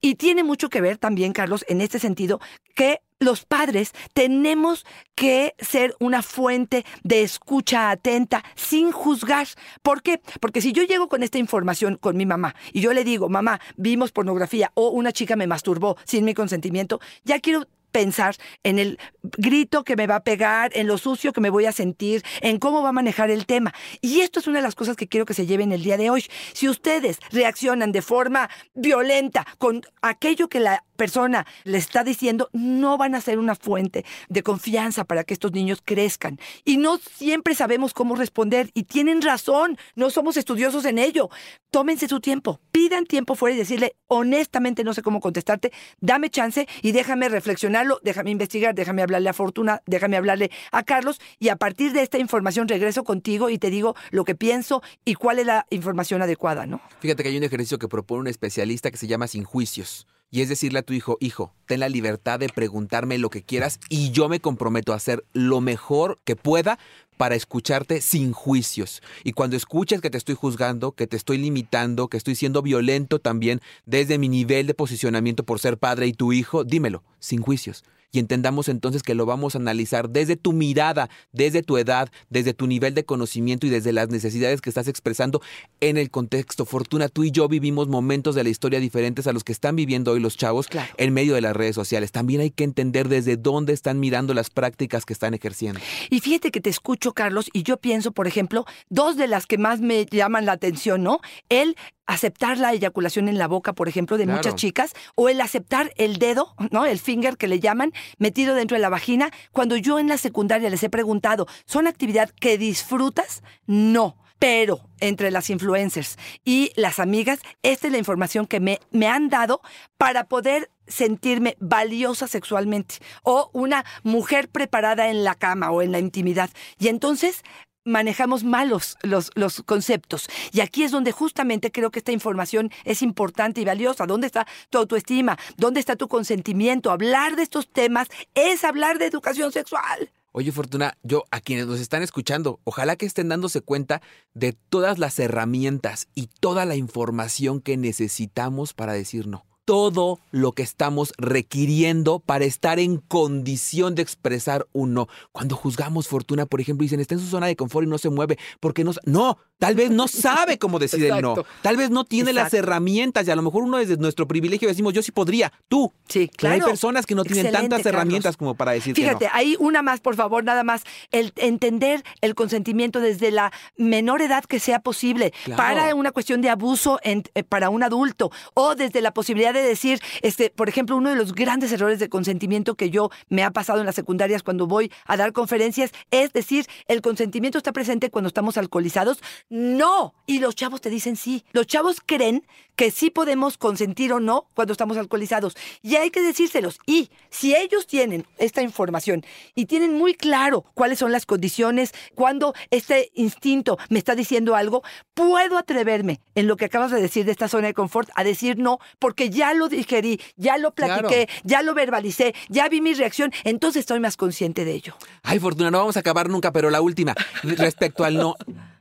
Y 0.00 0.14
tiene 0.14 0.44
mucho 0.44 0.68
que 0.68 0.80
ver 0.80 0.98
también, 0.98 1.32
Carlos, 1.32 1.64
en 1.68 1.80
este 1.80 1.98
sentido, 1.98 2.40
que 2.74 3.00
los 3.20 3.44
padres 3.44 3.92
tenemos 4.14 4.86
que 5.14 5.54
ser 5.58 5.96
una 6.00 6.22
fuente 6.22 6.84
de 7.02 7.22
escucha 7.22 7.90
atenta 7.90 8.44
sin 8.54 8.92
juzgar. 8.92 9.48
¿Por 9.82 10.02
qué? 10.02 10.20
Porque 10.40 10.60
si 10.60 10.72
yo 10.72 10.84
llego 10.84 11.08
con 11.08 11.22
esta 11.22 11.38
información 11.38 11.96
con 11.96 12.16
mi 12.16 12.26
mamá 12.26 12.54
y 12.72 12.80
yo 12.80 12.92
le 12.92 13.04
digo, 13.04 13.28
mamá, 13.28 13.60
vimos 13.76 14.12
pornografía 14.12 14.70
o 14.74 14.90
una 14.90 15.12
chica 15.12 15.36
me 15.36 15.46
masturbó 15.46 15.96
sin 16.04 16.24
mi 16.24 16.34
consentimiento, 16.34 17.00
ya 17.24 17.40
quiero 17.40 17.66
pensar 17.92 18.36
en 18.62 18.78
el 18.78 18.98
grito 19.22 19.84
que 19.84 19.96
me 19.96 20.06
va 20.06 20.16
a 20.16 20.24
pegar, 20.24 20.70
en 20.74 20.86
lo 20.86 20.98
sucio 20.98 21.32
que 21.32 21.40
me 21.40 21.50
voy 21.50 21.66
a 21.66 21.72
sentir, 21.72 22.22
en 22.40 22.58
cómo 22.58 22.82
va 22.82 22.90
a 22.90 22.92
manejar 22.92 23.30
el 23.30 23.46
tema. 23.46 23.74
Y 24.00 24.20
esto 24.20 24.40
es 24.40 24.46
una 24.46 24.58
de 24.58 24.62
las 24.62 24.74
cosas 24.74 24.96
que 24.96 25.08
quiero 25.08 25.26
que 25.26 25.34
se 25.34 25.46
lleven 25.46 25.72
el 25.72 25.82
día 25.82 25.96
de 25.96 26.10
hoy. 26.10 26.24
Si 26.52 26.68
ustedes 26.68 27.18
reaccionan 27.30 27.92
de 27.92 28.02
forma 28.02 28.50
violenta 28.74 29.46
con 29.58 29.82
aquello 30.02 30.48
que 30.48 30.60
la 30.60 30.84
persona 30.98 31.46
le 31.64 31.78
está 31.78 32.04
diciendo, 32.04 32.50
no 32.52 32.98
van 32.98 33.14
a 33.14 33.22
ser 33.22 33.38
una 33.38 33.54
fuente 33.54 34.04
de 34.28 34.42
confianza 34.42 35.04
para 35.04 35.24
que 35.24 35.32
estos 35.32 35.52
niños 35.52 35.80
crezcan. 35.82 36.38
Y 36.64 36.76
no 36.76 36.98
siempre 36.98 37.54
sabemos 37.54 37.94
cómo 37.94 38.16
responder 38.16 38.70
y 38.74 38.82
tienen 38.82 39.22
razón, 39.22 39.78
no 39.94 40.10
somos 40.10 40.36
estudiosos 40.36 40.84
en 40.84 40.98
ello. 40.98 41.30
Tómense 41.70 42.08
su 42.08 42.20
tiempo, 42.20 42.60
pidan 42.72 43.06
tiempo 43.06 43.36
fuera 43.36 43.54
y 43.54 43.58
decirle, 43.58 43.94
honestamente 44.08 44.84
no 44.84 44.92
sé 44.92 45.02
cómo 45.02 45.20
contestarte, 45.20 45.72
dame 46.00 46.30
chance 46.30 46.66
y 46.82 46.92
déjame 46.92 47.28
reflexionarlo, 47.28 48.00
déjame 48.02 48.30
investigar, 48.30 48.74
déjame 48.74 49.02
hablarle 49.02 49.28
a 49.28 49.32
Fortuna, 49.32 49.82
déjame 49.86 50.16
hablarle 50.16 50.50
a 50.72 50.82
Carlos 50.82 51.20
y 51.38 51.50
a 51.50 51.56
partir 51.56 51.92
de 51.92 52.02
esta 52.02 52.18
información 52.18 52.66
regreso 52.66 53.04
contigo 53.04 53.50
y 53.50 53.58
te 53.58 53.70
digo 53.70 53.94
lo 54.10 54.24
que 54.24 54.34
pienso 54.34 54.82
y 55.04 55.14
cuál 55.14 55.38
es 55.38 55.46
la 55.46 55.66
información 55.70 56.22
adecuada, 56.22 56.66
¿no? 56.66 56.80
Fíjate 56.98 57.22
que 57.22 57.28
hay 57.28 57.36
un 57.36 57.44
ejercicio 57.44 57.78
que 57.78 57.86
propone 57.86 58.22
un 58.22 58.26
especialista 58.26 58.90
que 58.90 58.96
se 58.96 59.06
llama 59.06 59.28
sin 59.28 59.44
juicios. 59.44 60.06
Y 60.30 60.42
es 60.42 60.48
decirle 60.48 60.80
a 60.80 60.82
tu 60.82 60.92
hijo, 60.92 61.16
hijo, 61.20 61.54
ten 61.66 61.80
la 61.80 61.88
libertad 61.88 62.38
de 62.38 62.48
preguntarme 62.48 63.16
lo 63.16 63.30
que 63.30 63.42
quieras 63.42 63.80
y 63.88 64.10
yo 64.10 64.28
me 64.28 64.40
comprometo 64.40 64.92
a 64.92 64.96
hacer 64.96 65.24
lo 65.32 65.60
mejor 65.60 66.18
que 66.24 66.36
pueda 66.36 66.78
para 67.16 67.34
escucharte 67.34 68.00
sin 68.00 68.32
juicios. 68.32 69.02
Y 69.24 69.32
cuando 69.32 69.56
escuches 69.56 70.00
que 70.00 70.10
te 70.10 70.18
estoy 70.18 70.34
juzgando, 70.34 70.92
que 70.92 71.06
te 71.06 71.16
estoy 71.16 71.38
limitando, 71.38 72.08
que 72.08 72.16
estoy 72.16 72.34
siendo 72.36 72.62
violento 72.62 73.18
también 73.18 73.60
desde 73.86 74.18
mi 74.18 74.28
nivel 74.28 74.66
de 74.66 74.74
posicionamiento 74.74 75.44
por 75.44 75.60
ser 75.60 75.78
padre 75.78 76.06
y 76.06 76.12
tu 76.12 76.32
hijo, 76.32 76.64
dímelo, 76.64 77.02
sin 77.18 77.40
juicios. 77.40 77.84
Y 78.10 78.18
entendamos 78.18 78.68
entonces 78.68 79.02
que 79.02 79.14
lo 79.14 79.26
vamos 79.26 79.54
a 79.54 79.58
analizar 79.58 80.08
desde 80.08 80.36
tu 80.36 80.52
mirada, 80.52 81.10
desde 81.32 81.62
tu 81.62 81.76
edad, 81.76 82.08
desde 82.30 82.54
tu 82.54 82.66
nivel 82.66 82.94
de 82.94 83.04
conocimiento 83.04 83.66
y 83.66 83.70
desde 83.70 83.92
las 83.92 84.08
necesidades 84.08 84.60
que 84.60 84.70
estás 84.70 84.88
expresando 84.88 85.42
en 85.80 85.96
el 85.98 86.10
contexto. 86.10 86.64
Fortuna, 86.64 87.08
tú 87.08 87.24
y 87.24 87.30
yo 87.30 87.48
vivimos 87.48 87.88
momentos 87.88 88.34
de 88.34 88.44
la 88.44 88.50
historia 88.50 88.80
diferentes 88.80 89.26
a 89.26 89.32
los 89.32 89.44
que 89.44 89.52
están 89.52 89.76
viviendo 89.76 90.12
hoy 90.12 90.20
los 90.20 90.36
chavos 90.36 90.68
Claro. 90.68 90.88
en 90.96 91.12
medio 91.12 91.34
de 91.34 91.40
las 91.42 91.54
redes 91.54 91.74
sociales. 91.74 92.12
También 92.12 92.40
hay 92.40 92.50
que 92.50 92.64
entender 92.64 93.08
desde 93.08 93.36
dónde 93.36 93.72
están 93.72 94.00
mirando 94.00 94.34
las 94.34 94.50
prácticas 94.50 95.04
que 95.04 95.12
están 95.12 95.34
ejerciendo. 95.34 95.80
Y 96.10 96.20
fíjate 96.20 96.50
que 96.50 96.60
te 96.60 96.70
escucho, 96.70 97.12
Carlos, 97.12 97.50
y 97.52 97.62
yo 97.62 97.76
pienso, 97.76 98.12
por 98.12 98.26
ejemplo, 98.26 98.64
dos 98.88 99.16
de 99.16 99.26
las 99.26 99.46
que 99.46 99.58
más 99.58 99.80
me 99.80 100.06
llaman 100.06 100.46
la 100.46 100.52
atención, 100.52 101.02
¿no? 101.02 101.20
El 101.48 101.76
aceptar 102.08 102.58
la 102.58 102.72
eyaculación 102.72 103.28
en 103.28 103.38
la 103.38 103.46
boca, 103.46 103.74
por 103.74 103.88
ejemplo, 103.88 104.16
de 104.18 104.24
Claro. 104.24 104.38
muchas 104.38 104.56
chicas, 104.56 104.94
o 105.14 105.28
el 105.28 105.40
aceptar 105.40 105.92
el 105.96 106.16
dedo, 106.18 106.54
¿no? 106.72 106.84
El 106.86 106.98
finger 106.98 107.36
que 107.36 107.46
le 107.46 107.60
llaman, 107.60 107.92
metido 108.18 108.56
dentro 108.56 108.76
de 108.76 108.80
la 108.80 108.88
vagina. 108.88 109.30
Cuando 109.52 109.76
yo 109.76 109.98
en 110.00 110.08
la 110.08 110.18
secundaria 110.18 110.70
les 110.70 110.82
he 110.82 110.90
preguntado, 110.90 111.46
¿son 111.66 111.86
actividad 111.86 112.30
que 112.30 112.58
disfrutas? 112.58 113.42
No. 113.66 114.16
Pero 114.40 114.88
entre 115.00 115.32
las 115.32 115.50
influencers 115.50 116.16
y 116.44 116.70
las 116.76 117.00
amigas, 117.00 117.40
esta 117.64 117.88
es 117.88 117.92
la 117.92 117.98
información 117.98 118.46
que 118.46 118.60
me, 118.60 118.78
me 118.92 119.08
han 119.08 119.28
dado 119.28 119.60
para 119.96 120.24
poder 120.28 120.70
sentirme 120.86 121.56
valiosa 121.58 122.28
sexualmente 122.28 122.96
o 123.24 123.50
una 123.52 123.84
mujer 124.04 124.48
preparada 124.48 125.08
en 125.08 125.24
la 125.24 125.34
cama 125.34 125.72
o 125.72 125.82
en 125.82 125.90
la 125.90 125.98
intimidad. 125.98 126.50
Y 126.78 126.86
entonces 126.86 127.42
manejamos 127.88 128.44
mal 128.44 128.68
los, 128.68 128.96
los, 129.02 129.30
los 129.34 129.62
conceptos. 129.62 130.28
Y 130.52 130.60
aquí 130.60 130.84
es 130.84 130.92
donde 130.92 131.12
justamente 131.12 131.72
creo 131.72 131.90
que 131.90 131.98
esta 131.98 132.12
información 132.12 132.70
es 132.84 133.02
importante 133.02 133.60
y 133.60 133.64
valiosa. 133.64 134.06
¿Dónde 134.06 134.26
está 134.26 134.46
tu 134.70 134.78
autoestima? 134.78 135.38
¿Dónde 135.56 135.80
está 135.80 135.96
tu 135.96 136.08
consentimiento? 136.08 136.90
Hablar 136.90 137.36
de 137.36 137.42
estos 137.42 137.68
temas 137.68 138.08
es 138.34 138.64
hablar 138.64 138.98
de 138.98 139.06
educación 139.06 139.52
sexual. 139.52 140.10
Oye, 140.32 140.52
Fortuna, 140.52 140.96
yo 141.02 141.24
a 141.30 141.40
quienes 141.40 141.66
nos 141.66 141.80
están 141.80 142.02
escuchando, 142.02 142.60
ojalá 142.64 142.96
que 142.96 143.06
estén 143.06 143.28
dándose 143.28 143.60
cuenta 143.60 144.02
de 144.34 144.52
todas 144.52 144.98
las 144.98 145.18
herramientas 145.18 146.06
y 146.14 146.28
toda 146.40 146.64
la 146.64 146.76
información 146.76 147.60
que 147.60 147.76
necesitamos 147.76 148.74
para 148.74 148.92
decir 148.92 149.26
no. 149.26 149.47
Todo 149.68 150.18
lo 150.30 150.52
que 150.52 150.62
estamos 150.62 151.12
requiriendo 151.18 152.20
para 152.20 152.46
estar 152.46 152.78
en 152.78 152.96
condición 152.96 153.94
de 153.94 154.00
expresar 154.02 154.66
un 154.72 154.94
no. 154.94 155.08
Cuando 155.30 155.56
juzgamos 155.56 156.08
Fortuna, 156.08 156.46
por 156.46 156.60
ejemplo, 156.62 156.84
dicen, 156.84 157.00
está 157.00 157.14
en 157.14 157.20
su 157.20 157.26
zona 157.26 157.46
de 157.48 157.54
confort 157.56 157.86
y 157.86 157.90
no 157.90 157.98
se 157.98 158.08
mueve, 158.08 158.38
porque 158.60 158.82
no... 158.82 158.94
sa-". 158.94 159.00
No, 159.04 159.36
tal 159.58 159.74
vez 159.74 159.90
no 159.90 160.08
sabe 160.08 160.58
cómo 160.58 160.78
decir 160.78 161.04
el 161.04 161.20
no. 161.20 161.34
Tal 161.60 161.76
vez 161.76 161.90
no 161.90 162.04
tiene 162.04 162.32
las 162.32 162.54
herramientas 162.54 163.26
y 163.28 163.30
a 163.30 163.36
lo 163.36 163.42
mejor 163.42 163.62
uno 163.62 163.76
desde 163.76 163.98
nuestro 163.98 164.26
privilegio 164.26 164.68
decimos, 164.68 164.94
yo 164.94 165.02
sí 165.02 165.12
podría, 165.12 165.52
tú. 165.68 165.92
Sí, 166.08 166.30
Pero 166.38 166.52
hay 166.54 166.58
claro. 166.60 166.70
personas 166.72 167.04
que 167.04 167.14
no 167.14 167.24
tienen 167.24 167.52
tantas 167.52 167.82
Carlos. 167.82 167.86
herramientas 167.86 168.36
como 168.38 168.54
para 168.54 168.72
decir 168.72 168.94
que 168.94 169.02
no. 169.02 169.08
Fíjate, 169.08 169.28
ahí 169.34 169.54
una 169.58 169.82
más, 169.82 170.00
por 170.00 170.16
favor, 170.16 170.44
nada 170.44 170.64
más. 170.64 170.82
El 171.10 171.32
entender 171.36 172.02
el 172.22 172.34
consentimiento 172.34 173.00
desde 173.00 173.30
la 173.30 173.52
menor 173.76 174.22
edad 174.22 174.44
que 174.44 174.60
sea 174.60 174.80
posible 174.80 175.32
Claro. 175.44 175.56
para 175.58 175.94
una 175.94 176.10
cuestión 176.12 176.40
de 176.40 176.48
abuso 176.48 176.98
en- 177.02 177.24
eh, 177.34 177.42
para 177.44 177.68
un 177.70 177.82
adulto 177.82 178.30
o 178.54 178.74
desde 178.74 179.02
la 179.02 179.12
posibilidad 179.12 179.52
de 179.52 179.57
decir, 179.62 180.00
este, 180.22 180.50
por 180.50 180.68
ejemplo, 180.68 180.96
uno 180.96 181.10
de 181.10 181.16
los 181.16 181.34
grandes 181.34 181.72
errores 181.72 181.98
de 181.98 182.08
consentimiento 182.08 182.74
que 182.74 182.90
yo 182.90 183.10
me 183.28 183.42
ha 183.42 183.50
pasado 183.50 183.80
en 183.80 183.86
las 183.86 183.94
secundarias 183.94 184.42
cuando 184.42 184.66
voy 184.66 184.90
a 185.06 185.16
dar 185.16 185.32
conferencias 185.32 185.92
es 186.10 186.32
decir, 186.32 186.66
el 186.86 187.02
consentimiento 187.02 187.58
está 187.58 187.72
presente 187.72 188.10
cuando 188.10 188.28
estamos 188.28 188.56
alcoholizados. 188.56 189.20
No. 189.48 190.14
Y 190.26 190.40
los 190.40 190.54
chavos 190.54 190.80
te 190.80 190.90
dicen 190.90 191.16
sí. 191.16 191.44
Los 191.52 191.66
chavos 191.66 192.00
creen 192.04 192.46
que 192.76 192.90
sí 192.92 193.10
podemos 193.10 193.58
consentir 193.58 194.12
o 194.12 194.20
no 194.20 194.48
cuando 194.54 194.72
estamos 194.72 194.96
alcoholizados. 194.96 195.56
Y 195.82 195.96
hay 195.96 196.10
que 196.10 196.22
decírselos. 196.22 196.78
Y 196.86 197.10
si 197.28 197.54
ellos 197.56 197.86
tienen 197.86 198.24
esta 198.38 198.62
información 198.62 199.24
y 199.54 199.66
tienen 199.66 199.94
muy 199.94 200.14
claro 200.14 200.64
cuáles 200.74 201.00
son 201.00 201.10
las 201.10 201.26
condiciones, 201.26 201.92
cuando 202.14 202.54
este 202.70 203.10
instinto 203.14 203.78
me 203.88 203.98
está 203.98 204.14
diciendo 204.14 204.54
algo, 204.54 204.82
puedo 205.14 205.58
atreverme 205.58 206.20
en 206.36 206.46
lo 206.46 206.56
que 206.56 206.66
acabas 206.66 206.92
de 206.92 207.02
decir 207.02 207.24
de 207.24 207.32
esta 207.32 207.48
zona 207.48 207.66
de 207.66 207.74
confort 207.74 208.10
a 208.14 208.22
decir 208.22 208.58
no, 208.58 208.78
porque 209.00 209.28
ya 209.28 209.47
ya 209.48 209.54
lo 209.54 209.68
digerí, 209.68 210.20
ya 210.36 210.58
lo 210.58 210.74
platiqué, 210.74 211.28
ya 211.44 211.62
lo 211.62 211.74
verbalicé, 211.74 212.34
ya 212.48 212.68
vi 212.68 212.80
mi 212.80 212.94
reacción, 212.94 213.32
entonces 213.44 213.80
estoy 213.80 214.00
más 214.00 214.16
consciente 214.16 214.64
de 214.64 214.72
ello. 214.72 214.94
Ay, 215.22 215.38
Fortuna, 215.38 215.70
no 215.70 215.78
vamos 215.78 215.96
a 215.96 216.00
acabar 216.00 216.28
nunca, 216.28 216.52
pero 216.52 216.70
la 216.70 216.80
última, 216.80 217.14
respecto 217.42 218.04
al 218.04 218.16
no. 218.16 218.34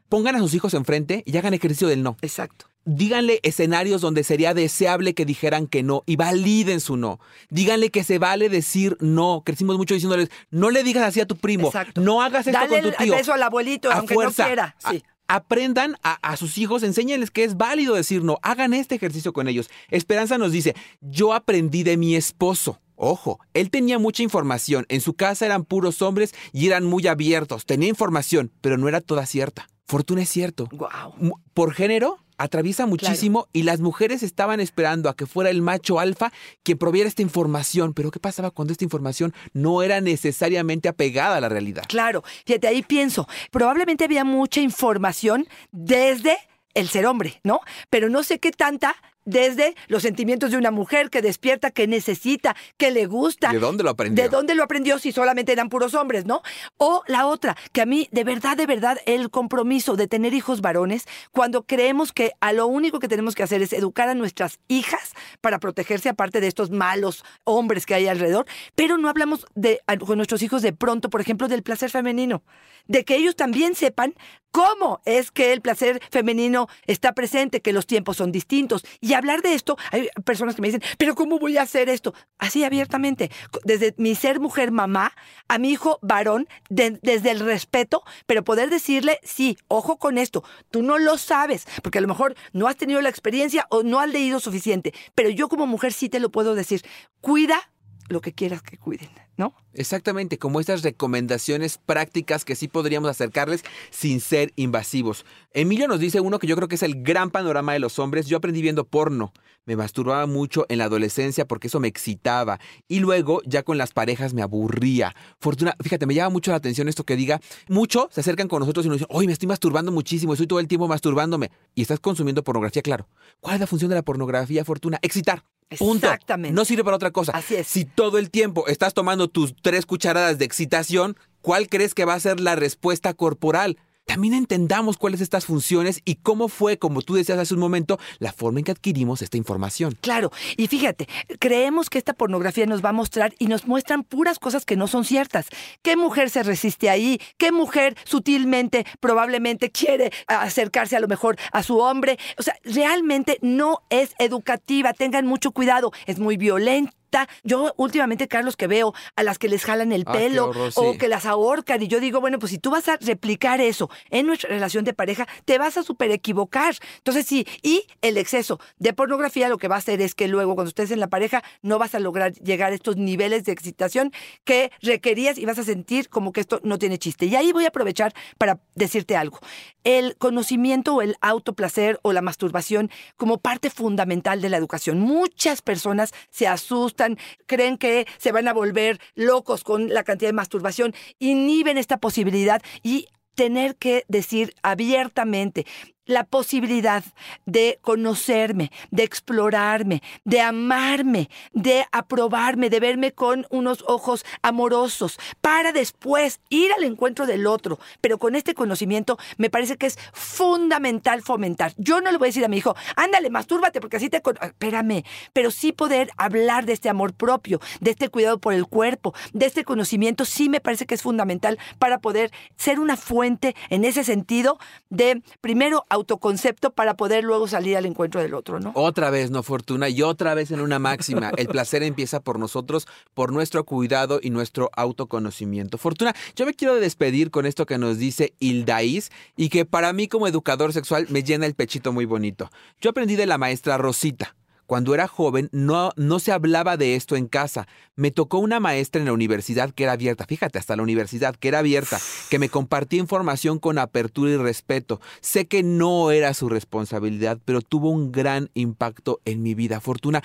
Pongan 0.09 0.35
a 0.35 0.39
sus 0.39 0.53
hijos 0.53 0.73
enfrente 0.73 1.23
y 1.25 1.35
hagan 1.37 1.53
ejercicio 1.53 1.87
del 1.87 2.01
no. 2.01 2.15
Exacto. 2.21 2.67
Díganle 2.85 3.41
escenarios 3.43 3.99
donde 3.99 4.23
sería 4.23 4.53
deseable 4.53 5.13
que 5.13 5.25
dijeran 5.25 5.67
que 5.67 5.83
no 5.83 6.03
y 6.05 6.15
validen 6.15 6.79
su 6.79 6.95
no. 6.95 7.19
Díganle 7.49 7.89
que 7.89 8.05
se 8.05 8.17
vale 8.17 8.47
decir 8.47 8.95
no. 9.01 9.43
Crecimos 9.45 9.75
mucho 9.77 9.93
diciéndoles, 9.93 10.29
no 10.49 10.69
le 10.71 10.83
digas 10.83 11.03
así 11.03 11.19
a 11.19 11.25
tu 11.25 11.35
primo, 11.35 11.67
Exacto. 11.67 11.99
no 11.99 12.21
hagas 12.21 12.47
esto 12.47 12.57
Dale 12.57 12.81
con 12.81 12.91
tu 12.93 13.03
tío. 13.03 13.15
beso 13.15 13.33
al 13.33 13.43
abuelito, 13.43 13.91
a 13.91 13.95
aunque 13.95 14.13
fuerza. 14.13 14.43
no 14.43 14.47
quiera. 14.47 14.75
Sí. 14.89 15.03
Aprendan 15.27 15.95
a, 16.03 16.13
a 16.27 16.37
sus 16.37 16.57
hijos, 16.57 16.83
enséñenles 16.83 17.31
que 17.31 17.43
es 17.43 17.57
válido 17.57 17.95
decir 17.95 18.23
no. 18.23 18.39
Hagan 18.41 18.73
este 18.73 18.95
ejercicio 18.95 19.33
con 19.33 19.47
ellos. 19.47 19.69
Esperanza 19.89 20.37
nos 20.37 20.51
dice, 20.51 20.75
yo 21.01 21.33
aprendí 21.33 21.83
de 21.83 21.97
mi 21.97 22.15
esposo. 22.15 22.79
Ojo, 22.95 23.39
él 23.53 23.69
tenía 23.69 23.99
mucha 23.99 24.23
información. 24.23 24.85
En 24.89 25.01
su 25.01 25.13
casa 25.13 25.45
eran 25.45 25.65
puros 25.65 26.01
hombres 26.01 26.33
y 26.51 26.65
eran 26.65 26.83
muy 26.83 27.05
abiertos. 27.05 27.65
Tenía 27.65 27.89
información, 27.89 28.51
pero 28.59 28.77
no 28.77 28.87
era 28.87 29.01
toda 29.01 29.25
cierta. 29.27 29.69
Fortuna 29.85 30.23
es 30.23 30.29
cierto. 30.29 30.67
Wow. 30.71 31.39
Por 31.53 31.73
género, 31.73 32.17
atraviesa 32.37 32.85
muchísimo 32.85 33.47
y 33.53 33.63
las 33.63 33.79
mujeres 33.79 34.23
estaban 34.23 34.59
esperando 34.59 35.09
a 35.09 35.15
que 35.15 35.25
fuera 35.25 35.49
el 35.49 35.61
macho 35.61 35.99
alfa 35.99 36.31
quien 36.63 36.77
proviera 36.77 37.07
esta 37.07 37.21
información. 37.21 37.93
Pero 37.93 38.11
¿qué 38.11 38.19
pasaba 38.19 38.51
cuando 38.51 38.71
esta 38.71 38.83
información 38.83 39.33
no 39.53 39.81
era 39.83 40.01
necesariamente 40.01 40.87
apegada 40.87 41.37
a 41.37 41.41
la 41.41 41.49
realidad? 41.49 41.83
Claro, 41.87 42.23
fíjate, 42.45 42.67
ahí 42.67 42.81
pienso, 42.81 43.27
probablemente 43.51 44.03
había 44.03 44.23
mucha 44.23 44.61
información 44.61 45.47
desde 45.71 46.37
el 46.73 46.87
ser 46.89 47.07
hombre, 47.07 47.39
¿no? 47.43 47.59
Pero 47.89 48.09
no 48.09 48.23
sé 48.23 48.39
qué 48.39 48.51
tanta 48.51 48.95
desde 49.27 49.75
los 49.87 50.01
sentimientos 50.03 50.51
de 50.51 50.57
una 50.57 50.71
mujer 50.71 51.09
que 51.09 51.21
despierta, 51.21 51.69
que 51.69 51.85
necesita, 51.85 52.55
que 52.77 52.91
le 52.91 53.05
gusta. 53.05 53.51
¿De 53.51 53.59
dónde 53.59 53.83
lo 53.83 53.91
aprendió? 53.91 54.23
¿De 54.23 54.29
dónde 54.29 54.55
lo 54.55 54.63
aprendió 54.63 54.97
si 54.97 55.11
solamente 55.11 55.51
eran 55.51 55.69
puros 55.69 55.93
hombres, 55.93 56.25
no? 56.25 56.41
O 56.77 57.03
la 57.07 57.27
otra, 57.27 57.55
que 57.73 57.81
a 57.81 57.85
mí, 57.85 58.07
de 58.11 58.23
verdad, 58.23 58.55
de 58.55 58.65
verdad, 58.65 58.97
el 59.05 59.29
compromiso 59.29 59.97
de 59.97 60.07
tener 60.07 60.33
hijos 60.33 60.61
varones, 60.61 61.05
cuando 61.31 61.63
creemos 61.63 62.13
que 62.13 62.31
a 62.39 62.53
lo 62.53 62.67
único 62.67 62.99
que 62.99 63.09
tenemos 63.09 63.35
que 63.35 63.43
hacer 63.43 63.61
es 63.61 63.73
educar 63.73 64.07
a 64.07 64.15
nuestras 64.15 64.59
hijas 64.69 65.13
para 65.41 65.59
protegerse 65.59 66.07
aparte 66.07 66.39
de 66.39 66.47
estos 66.47 66.71
malos 66.71 67.25
hombres 67.43 67.85
que 67.85 67.95
hay 67.95 68.07
alrededor, 68.07 68.45
pero 68.75 68.97
no 68.97 69.09
hablamos 69.09 69.45
de, 69.55 69.81
con 70.05 70.17
nuestros 70.17 70.41
hijos 70.41 70.61
de 70.61 70.71
pronto, 70.71 71.09
por 71.09 71.19
ejemplo, 71.19 71.49
del 71.49 71.63
placer 71.63 71.89
femenino, 71.89 72.43
de 72.87 73.03
que 73.03 73.15
ellos 73.15 73.35
también 73.35 73.75
sepan 73.75 74.15
cómo 74.57 75.01
es 75.05 75.29
que 75.29 75.53
el 75.53 75.61
placer 75.61 76.01
femenino 76.09 76.67
está 76.87 77.13
presente, 77.13 77.61
que 77.61 77.73
los 77.73 77.85
tiempos 77.85 78.17
son 78.17 78.31
distintos. 78.31 78.83
Y 79.01 79.13
hablar 79.13 79.43
de 79.43 79.53
esto, 79.53 79.77
hay 79.91 80.09
personas 80.25 80.55
que 80.55 80.63
me 80.63 80.69
dicen, 80.69 80.81
pero 80.97 81.13
¿cómo 81.13 81.37
voy 81.37 81.57
a 81.57 81.61
hacer 81.61 81.89
esto? 81.89 82.15
Así 82.39 82.63
abiertamente, 82.63 83.29
desde 83.65 83.93
mi 83.97 84.15
ser 84.15 84.39
mujer 84.39 84.71
mamá 84.71 85.13
a 85.47 85.59
mi 85.59 85.69
hijo 85.69 85.99
varón, 86.01 86.47
de- 86.69 86.97
desde 87.03 87.29
el 87.29 87.41
respeto, 87.41 88.01
pero 88.25 88.43
poder 88.43 88.71
decirle, 88.71 89.19
sí, 89.21 89.59
ojo 89.67 89.99
con 89.99 90.17
esto, 90.17 90.43
tú 90.71 90.81
no 90.81 90.97
lo 90.97 91.19
sabes, 91.19 91.67
porque 91.83 91.99
a 91.99 92.01
lo 92.01 92.07
mejor 92.07 92.33
no 92.51 92.67
has 92.67 92.77
tenido 92.77 92.99
la 93.01 93.09
experiencia 93.09 93.67
o 93.69 93.83
no 93.83 93.99
has 93.99 94.09
leído 94.09 94.39
suficiente, 94.39 94.91
pero 95.13 95.29
yo 95.29 95.49
como 95.49 95.67
mujer 95.67 95.93
sí 95.93 96.09
te 96.09 96.19
lo 96.19 96.31
puedo 96.31 96.55
decir, 96.55 96.81
cuida 97.21 97.69
lo 98.09 98.21
que 98.21 98.33
quieras 98.33 98.63
que 98.63 98.79
cuiden, 98.79 99.09
¿no? 99.37 99.53
Exactamente, 99.73 100.39
como 100.39 100.59
estas 100.59 100.81
recomendaciones 100.81 101.77
prácticas 101.77 102.43
que 102.43 102.55
sí 102.55 102.67
podríamos 102.67 103.09
acercarles 103.09 103.63
sin 103.91 104.19
ser 104.19 104.51
invasivos. 104.55 105.25
Emilio 105.53 105.87
nos 105.87 105.99
dice 105.99 106.19
uno 106.19 106.39
que 106.39 106.47
yo 106.47 106.55
creo 106.55 106.67
que 106.67 106.75
es 106.75 106.83
el 106.83 107.03
gran 107.03 107.29
panorama 107.29 107.73
de 107.73 107.79
los 107.79 107.99
hombres. 107.99 108.25
Yo 108.25 108.37
aprendí 108.37 108.61
viendo 108.61 108.85
porno. 108.85 109.31
Me 109.65 109.75
masturbaba 109.75 110.25
mucho 110.25 110.65
en 110.69 110.79
la 110.79 110.85
adolescencia 110.85 111.45
porque 111.45 111.67
eso 111.67 111.79
me 111.79 111.87
excitaba. 111.87 112.59
Y 112.87 112.99
luego, 112.99 113.41
ya 113.45 113.63
con 113.63 113.77
las 113.77 113.91
parejas, 113.91 114.33
me 114.33 114.41
aburría. 114.41 115.15
Fortuna, 115.39 115.75
fíjate, 115.81 116.05
me 116.05 116.15
llama 116.15 116.29
mucho 116.29 116.51
la 116.51 116.57
atención 116.57 116.87
esto 116.87 117.03
que 117.03 117.15
diga. 117.15 117.39
Mucho 117.67 118.09
se 118.11 118.21
acercan 118.21 118.47
con 118.47 118.61
nosotros 118.61 118.85
y 118.85 118.89
nos 118.89 118.99
dicen, 118.99 119.07
oye, 119.11 119.27
me 119.27 119.33
estoy 119.33 119.47
masturbando 119.47 119.91
muchísimo, 119.91 120.33
estoy 120.33 120.47
todo 120.47 120.59
el 120.59 120.67
tiempo 120.67 120.87
masturbándome. 120.87 121.51
Y 121.75 121.81
estás 121.83 121.99
consumiendo 121.99 122.43
pornografía, 122.43 122.81
claro. 122.81 123.07
¿Cuál 123.41 123.55
es 123.55 123.61
la 123.61 123.67
función 123.67 123.89
de 123.89 123.95
la 123.95 124.03
pornografía, 124.03 124.65
Fortuna? 124.65 124.97
Excitar. 125.01 125.43
Punto. 125.77 126.07
Exactamente. 126.07 126.55
No 126.55 126.63
sirve 126.65 126.83
para 126.83 126.95
otra 126.95 127.11
cosa. 127.11 127.33
Así 127.33 127.55
es. 127.55 127.67
Si 127.67 127.83
todo 127.83 128.17
el 128.17 128.29
tiempo 128.29 128.67
estás 128.67 128.93
tomando 128.93 129.27
tus 129.27 129.53
tres 129.61 129.85
cucharadas 129.85 130.37
de 130.37 130.45
excitación, 130.45 131.17
¿cuál 131.41 131.67
crees 131.67 131.93
que 131.93 132.05
va 132.05 132.13
a 132.13 132.19
ser 132.19 132.39
la 132.39 132.55
respuesta 132.55 133.13
corporal? 133.13 133.77
También 134.07 134.33
entendamos 134.33 134.95
cuáles 134.97 135.19
estas 135.19 135.45
funciones 135.45 136.01
y 136.05 136.15
cómo 136.15 136.47
fue, 136.47 136.79
como 136.79 137.01
tú 137.01 137.15
decías 137.15 137.37
hace 137.37 137.53
un 137.53 137.59
momento, 137.59 137.99
la 138.19 138.31
forma 138.31 138.59
en 138.59 138.63
que 138.63 138.71
adquirimos 138.71 139.21
esta 139.21 139.35
información. 139.35 139.97
Claro, 139.99 140.31
y 140.55 140.67
fíjate, 140.67 141.09
creemos 141.39 141.89
que 141.89 141.97
esta 141.97 142.13
pornografía 142.13 142.65
nos 142.65 142.83
va 142.83 142.89
a 142.89 142.93
mostrar 142.93 143.35
y 143.37 143.47
nos 143.47 143.67
muestran 143.67 144.03
puras 144.03 144.39
cosas 144.39 144.63
que 144.63 144.77
no 144.77 144.87
son 144.87 145.03
ciertas. 145.03 145.47
¿Qué 145.81 145.97
mujer 145.97 146.29
se 146.29 146.41
resiste 146.43 146.89
ahí? 146.89 147.19
¿Qué 147.37 147.51
mujer 147.51 147.97
sutilmente, 148.05 148.85
probablemente 149.01 149.71
quiere 149.71 150.13
acercarse 150.27 150.95
a 150.95 151.01
lo 151.01 151.09
mejor 151.09 151.35
a 151.51 151.61
su 151.61 151.77
hombre? 151.77 152.17
O 152.37 152.43
sea, 152.43 152.55
realmente 152.63 153.37
no 153.41 153.81
es 153.89 154.11
educativa, 154.19 154.93
tengan 154.93 155.27
mucho 155.27 155.51
cuidado, 155.51 155.91
es 156.05 156.17
muy 156.17 156.37
violenta. 156.37 156.96
Yo 157.43 157.73
últimamente, 157.77 158.27
Carlos, 158.27 158.55
que 158.55 158.67
veo 158.67 158.93
a 159.15 159.23
las 159.23 159.37
que 159.37 159.47
les 159.49 159.63
jalan 159.63 159.91
el 159.91 160.03
Ah, 160.07 160.11
pelo 160.13 160.49
horror, 160.49 160.71
o 160.75 160.97
que 160.97 161.07
las 161.07 161.25
ahorcan 161.25 161.81
y 161.81 161.87
yo 161.87 161.99
digo, 161.99 162.21
bueno, 162.21 162.39
pues 162.39 162.51
si 162.51 162.57
tú 162.59 162.71
vas 162.71 162.87
a 162.87 162.97
replicar 162.97 163.59
eso 163.61 163.89
en 164.09 164.27
nuestra 164.27 164.49
relación 164.49 164.85
de 164.85 164.93
pareja, 164.93 165.27
te 165.45 165.57
vas 165.57 165.77
a 165.77 165.83
súper 165.83 166.11
equivocar. 166.11 166.75
Entonces 166.97 167.25
sí, 167.25 167.45
y 167.61 167.85
el 168.01 168.17
exceso 168.17 168.59
de 168.77 168.93
pornografía 168.93 169.49
lo 169.49 169.57
que 169.57 169.67
va 169.67 169.75
a 169.75 169.79
hacer 169.79 170.01
es 170.01 170.15
que 170.15 170.27
luego 170.27 170.55
cuando 170.55 170.69
estés 170.69 170.91
en 170.91 170.99
la 170.99 171.07
pareja 171.07 171.43
no 171.61 171.79
vas 171.79 171.95
a 171.95 171.99
lograr 171.99 172.33
llegar 172.33 172.71
a 172.71 172.75
estos 172.75 172.97
niveles 172.97 173.43
de 173.45 173.51
excitación 173.51 174.11
que 174.43 174.71
requerías 174.81 175.37
y 175.37 175.45
vas 175.45 175.59
a 175.59 175.63
sentir 175.63 176.09
como 176.09 176.31
que 176.31 176.41
esto 176.41 176.59
no 176.63 176.77
tiene 176.77 176.97
chiste. 176.97 177.25
Y 177.25 177.35
ahí 177.35 177.51
voy 177.51 177.65
a 177.65 177.69
aprovechar 177.69 178.13
para 178.37 178.59
decirte 178.75 179.15
algo. 179.15 179.39
El 179.83 180.15
conocimiento 180.17 180.95
o 180.95 181.01
el 181.01 181.15
autoplacer 181.21 181.99
o 182.01 182.13
la 182.13 182.21
masturbación 182.21 182.89
como 183.15 183.37
parte 183.39 183.69
fundamental 183.69 184.41
de 184.41 184.49
la 184.49 184.57
educación. 184.57 184.99
Muchas 184.99 185.61
personas 185.61 186.13
se 186.29 186.47
asustan, 186.47 186.96
creen 187.45 187.77
que 187.77 188.07
se 188.17 188.31
van 188.31 188.47
a 188.47 188.53
volver 188.53 188.99
locos 189.15 189.63
con 189.63 189.89
la 189.89 190.03
cantidad 190.03 190.29
de 190.29 190.33
masturbación, 190.33 190.93
inhiben 191.19 191.77
esta 191.77 191.97
posibilidad 191.97 192.61
y 192.83 193.07
tener 193.35 193.75
que 193.75 194.03
decir 194.07 194.55
abiertamente 194.63 195.65
la 196.07 196.23
posibilidad 196.23 197.03
de 197.45 197.79
conocerme, 197.81 198.71
de 198.91 199.03
explorarme, 199.03 200.01
de 200.25 200.41
amarme, 200.41 201.29
de 201.53 201.85
aprobarme, 201.91 202.69
de 202.69 202.79
verme 202.79 203.11
con 203.11 203.45
unos 203.49 203.83
ojos 203.87 204.25
amorosos, 204.41 205.19
para 205.41 205.71
después 205.71 206.39
ir 206.49 206.71
al 206.73 206.83
encuentro 206.83 207.25
del 207.25 207.45
otro. 207.45 207.79
Pero 208.01 208.17
con 208.17 208.35
este 208.35 208.55
conocimiento 208.55 209.17
me 209.37 209.49
parece 209.49 209.77
que 209.77 209.85
es 209.85 209.99
fundamental 210.13 211.21
fomentar. 211.21 211.73
Yo 211.77 212.01
no 212.01 212.11
le 212.11 212.17
voy 212.17 212.27
a 212.27 212.29
decir 212.29 212.45
a 212.45 212.47
mi 212.47 212.57
hijo, 212.57 212.75
ándale, 212.95 213.29
mastúrbate, 213.29 213.79
porque 213.79 213.97
así 213.97 214.09
te... 214.09 214.21
con-". 214.21 214.37
Espérame, 214.41 215.03
pero 215.33 215.51
sí 215.51 215.71
poder 215.71 216.09
hablar 216.17 216.65
de 216.65 216.73
este 216.73 216.89
amor 216.89 217.13
propio, 217.13 217.59
de 217.79 217.91
este 217.91 218.09
cuidado 218.09 218.39
por 218.39 218.53
el 218.53 218.65
cuerpo, 218.65 219.13
de 219.33 219.45
este 219.45 219.63
conocimiento, 219.63 220.25
sí 220.25 220.49
me 220.49 220.61
parece 220.61 220.85
que 220.85 220.95
es 220.95 221.01
fundamental 221.01 221.59
para 221.79 221.99
poder 221.99 222.31
ser 222.55 222.79
una 222.79 222.97
fuente 222.97 223.55
en 223.69 223.85
ese 223.85 224.03
sentido 224.03 224.57
de, 224.89 225.21
primero, 225.41 225.85
autoconcepto 225.97 226.71
para 226.71 226.95
poder 226.95 227.23
luego 227.23 227.47
salir 227.47 227.77
al 227.77 227.85
encuentro 227.85 228.21
del 228.21 228.33
otro, 228.33 228.59
¿no? 228.59 228.71
Otra 228.75 229.09
vez, 229.09 229.31
no 229.31 229.43
fortuna, 229.43 229.89
y 229.89 230.01
otra 230.01 230.33
vez 230.33 230.51
en 230.51 230.61
una 230.61 230.79
máxima. 230.79 231.31
El 231.37 231.47
placer 231.47 231.83
empieza 231.83 232.21
por 232.21 232.39
nosotros, 232.39 232.87
por 233.13 233.33
nuestro 233.33 233.65
cuidado 233.65 234.19
y 234.21 234.29
nuestro 234.29 234.69
autoconocimiento. 234.75 235.77
Fortuna, 235.77 236.15
yo 236.35 236.45
me 236.45 236.53
quiero 236.53 236.75
despedir 236.75 237.31
con 237.31 237.45
esto 237.45 237.65
que 237.65 237.77
nos 237.77 237.97
dice 237.97 238.33
Hildaís 238.39 239.11
y 239.35 239.49
que 239.49 239.65
para 239.65 239.91
mí 239.91 240.07
como 240.07 240.27
educador 240.27 240.71
sexual 240.71 241.07
me 241.09 241.23
llena 241.23 241.45
el 241.45 241.55
pechito 241.55 241.91
muy 241.91 242.05
bonito. 242.05 242.49
Yo 242.79 242.91
aprendí 242.91 243.15
de 243.15 243.25
la 243.25 243.37
maestra 243.37 243.77
Rosita. 243.77 244.36
Cuando 244.67 244.93
era 244.93 245.07
joven 245.07 245.49
no, 245.53 245.91
no 245.95 246.19
se 246.19 246.33
hablaba 246.33 246.75
de 246.75 246.95
esto 246.95 247.15
en 247.15 247.27
casa. 247.27 247.67
Me 247.95 248.11
tocó 248.11 248.37
una 248.37 248.59
maestra 248.59 248.99
en 248.99 249.05
la 249.05 249.13
universidad 249.13 249.71
que 249.71 249.83
era 249.83 249.93
abierta, 249.93 250.25
fíjate, 250.25 250.59
hasta 250.59 250.75
la 250.75 250.83
universidad 250.83 251.35
que 251.35 251.47
era 251.47 251.59
abierta, 251.59 251.99
que 252.29 252.37
me 252.37 252.49
compartía 252.49 252.99
información 252.99 253.59
con 253.59 253.79
apertura 253.79 254.31
y 254.31 254.37
respeto. 254.37 254.99
Sé 255.21 255.47
que 255.47 255.63
no 255.63 256.11
era 256.11 256.33
su 256.33 256.49
responsabilidad, 256.49 257.39
pero 257.45 257.61
tuvo 257.61 257.89
un 257.89 258.11
gran 258.11 258.49
impacto 258.53 259.21
en 259.23 259.41
mi 259.41 259.55
vida. 259.55 259.79
Fortuna, 259.79 260.21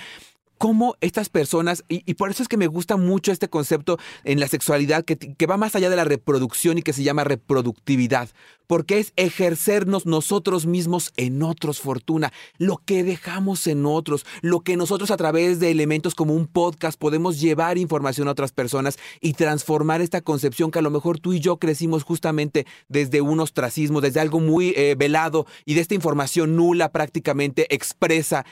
cómo 0.63 0.95
estas 1.01 1.27
personas, 1.27 1.83
y, 1.89 2.13
por 2.13 2.29
eso 2.29 2.41
es 2.41 2.47
que 2.47 2.55
me 2.55 2.67
gusta 2.67 2.95
mucho 2.95 3.33
este 3.33 3.49
concepto 3.49 3.97
en 4.23 4.39
la 4.39 4.47
sexualidad 4.47 5.03
que, 5.03 5.17
que 5.17 5.45
va 5.45 5.57
más 5.57 5.75
allá 5.75 5.89
de 5.89 5.97
la 5.97 6.05
reproducción 6.05 6.77
y 6.77 6.83
que 6.83 6.93
se 6.93 7.03
llama 7.03 7.25
reproductividad, 7.25 8.29
porque 8.65 8.99
es 8.99 9.11
ejercernos 9.17 10.05
nosotros 10.05 10.65
mismos 10.65 11.11
en 11.17 11.43
otros, 11.43 11.81
Fortuna, 11.81 12.31
lo 12.59 12.77
que 12.77 13.03
dejamos 13.03 13.67
en 13.67 13.85
otros, 13.85 14.25
lo 14.41 14.61
que 14.61 14.77
nosotros 14.77 15.11
a 15.11 15.17
través 15.17 15.59
de 15.59 15.69
elementos 15.69 16.15
como 16.15 16.33
un 16.33 16.47
podcast 16.47 16.97
podemos 16.97 17.41
llevar 17.41 17.77
información 17.77 18.29
a 18.29 18.31
otras 18.31 18.53
personas 18.53 18.97
y 19.19 19.33
transformar 19.33 19.99
esta 19.99 20.21
concepción 20.21 20.71
que 20.71 20.79
a 20.79 20.81
lo 20.81 20.91
mejor 20.91 21.19
tú 21.19 21.33
y 21.33 21.41
yo 21.41 21.57
crecimos 21.57 22.03
justamente 22.03 22.65
desde 22.87 23.19
un 23.19 23.41
ostracismo, 23.41 23.99
desde 23.99 24.21
algo 24.21 24.39
muy 24.39 24.69
eh, 24.77 24.95
velado 24.97 25.45
y 25.65 25.73
de 25.73 25.81
esta 25.81 25.93
información 25.93 26.55
nula 26.55 26.93
prácticamente 26.93 27.67
expresa 27.75 28.45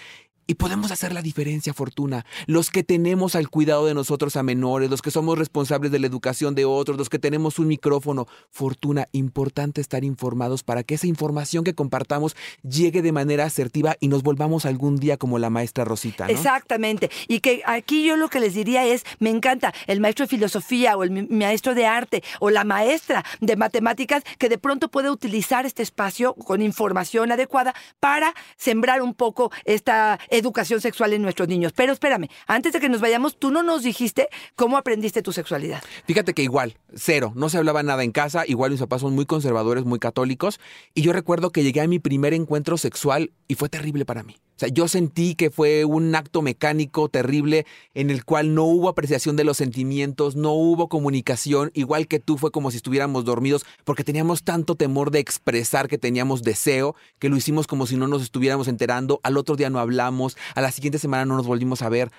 Y 0.48 0.56
podemos 0.56 0.92
hacer 0.92 1.14
la 1.14 1.22
diferencia, 1.22 1.74
Fortuna. 1.74 2.26
Los 2.46 2.72
que 2.72 2.84
tenemos 2.84 3.36
al 3.36 3.50
cuidado 3.50 3.86
de 3.86 3.94
nosotros 3.94 4.36
a 4.36 4.44
menores, 4.44 4.90
los 4.90 5.02
que 5.02 5.12
somos 5.12 5.38
responsables 5.38 5.92
de 5.92 6.00
la 6.00 6.08
educación 6.08 6.56
de 6.56 6.66
otros, 6.66 6.98
los 6.98 7.10
que 7.10 7.20
tenemos 7.20 7.60
un 7.60 7.68
micrófono. 7.68 8.28
Fortuna, 8.50 9.08
importante 9.12 9.82
estar 9.82 10.04
informados 10.04 10.64
para 10.64 10.84
que 10.84 10.96
esa 10.96 11.08
información 11.08 11.64
que 11.64 11.74
compartamos 11.74 12.36
llegue 12.64 13.02
de 13.02 13.12
manera 13.12 13.46
asertiva 13.46 13.96
y 14.00 14.08
nos 14.08 14.24
volvamos 14.24 14.66
algún 14.66 14.98
día 14.98 15.18
como 15.18 15.40
la 15.40 15.50
maestra 15.50 15.86
Rosita. 15.86 16.26
Exactamente. 16.28 17.10
Y 17.28 17.40
que 17.40 17.62
aquí 17.66 18.06
yo 18.06 18.18
lo 18.18 18.30
que 18.30 18.40
les 18.40 18.54
diría 18.54 18.86
es, 18.86 19.06
me 19.20 19.30
encanta 19.30 19.74
el 19.88 20.02
maestro 20.02 20.26
de 20.26 20.30
filosofía 20.30 20.98
o 20.98 21.04
el 21.04 21.30
maestro 21.30 21.76
de 21.76 21.86
arte 21.86 22.24
o 22.40 22.50
la 22.50 22.64
maestra 22.64 23.24
de 23.40 23.56
matemáticas 23.56 24.24
que 24.38 24.50
de 24.50 24.58
pronto 24.58 24.90
puede 24.90 25.10
utilizar 25.10 25.66
este 25.66 25.84
espacio 25.84 26.34
con 26.34 26.62
información 26.62 27.32
adecuada 27.32 27.74
para 28.00 28.34
sembrar 28.58 29.02
un 29.02 29.14
poco 29.14 29.52
esta 29.66 30.20
educación 30.32 30.82
sexual 30.82 31.14
en 31.14 31.22
nuestros 31.22 31.48
niños. 31.48 31.74
Pero 31.76 31.94
espérame, 31.94 32.28
antes 32.48 32.74
de 32.74 32.80
que 32.80 32.90
nos 32.90 33.02
vayamos, 33.02 33.38
tú 33.38 33.52
no 33.52 33.62
nos 33.62 33.84
dijiste 33.84 34.30
cómo 34.56 34.78
aprendiste 34.78 35.22
tu 35.22 35.32
sexualidad. 35.32 35.84
Fíjate 36.08 36.34
que 36.34 36.42
igual, 36.42 36.78
cero, 36.96 37.34
no 37.36 37.50
se 37.50 37.58
hablaba 37.58 37.84
nada 37.84 38.04
en 38.04 38.12
casa, 38.12 38.44
igual 38.48 38.72
mis 38.72 38.80
papás 38.80 39.02
son 39.02 39.14
muy 39.14 39.26
conservadores, 39.26 39.86
muy 39.86 40.00
católicos, 40.00 40.60
y 40.96 41.04
yo 41.04 41.14
recuerdo 41.14 41.52
que 41.52 41.64
llegué 41.64 41.82
a 41.82 41.88
mi 41.88 42.00
primer 42.00 42.34
encuentro 42.34 42.78
sexual 42.78 43.32
y 43.48 43.56
fue 43.56 43.70
terrible 43.70 44.06
para 44.06 44.24
mí. 44.24 44.38
Sea, 44.62 44.70
yo 44.70 44.88
sentí 44.88 45.34
que 45.34 45.50
fue 45.50 45.86
un 45.86 46.14
acto 46.14 46.44
mecánico 46.44 47.10
terrible 47.10 47.66
en 47.96 48.12
el 48.12 48.24
cual 48.24 48.54
no 48.54 48.66
hubo 48.66 48.90
apreciación 48.90 49.36
de 49.36 49.44
los 49.44 49.58
sentimientos, 49.58 50.36
no 50.36 50.52
hubo 50.54 50.88
comunicación, 50.88 51.72
igual 51.74 52.08
que 52.08 52.20
tú 52.20 52.38
fue 52.38 52.52
como 52.52 52.70
si 52.70 52.78
estuviéramos 52.78 53.26
dormidos, 53.26 53.66
porque 53.86 54.04
teníamos 54.04 54.44
tanto 54.44 54.76
temor 54.76 55.10
de 55.10 55.18
expresar 55.18 55.88
que 55.88 55.98
teníamos 55.98 56.44
deseo, 56.44 56.96
que 57.18 57.28
lo 57.28 57.38
hicimos 57.38 57.66
como 57.66 57.88
si 57.88 57.98
no 57.98 58.08
nos 58.08 58.22
estuviéramos 58.22 58.68
enterando, 58.68 59.20
al 59.24 59.38
otro 59.38 59.56
día 59.56 59.72
no 59.72 59.80
hablamos, 59.80 60.38
a 60.54 60.62
la 60.62 60.72
siguiente 60.72 61.00
semana 61.00 61.26
no 61.26 61.38
nos 61.38 61.48
volvimos 61.48 61.82
a 61.82 61.90
ver. 61.90 62.12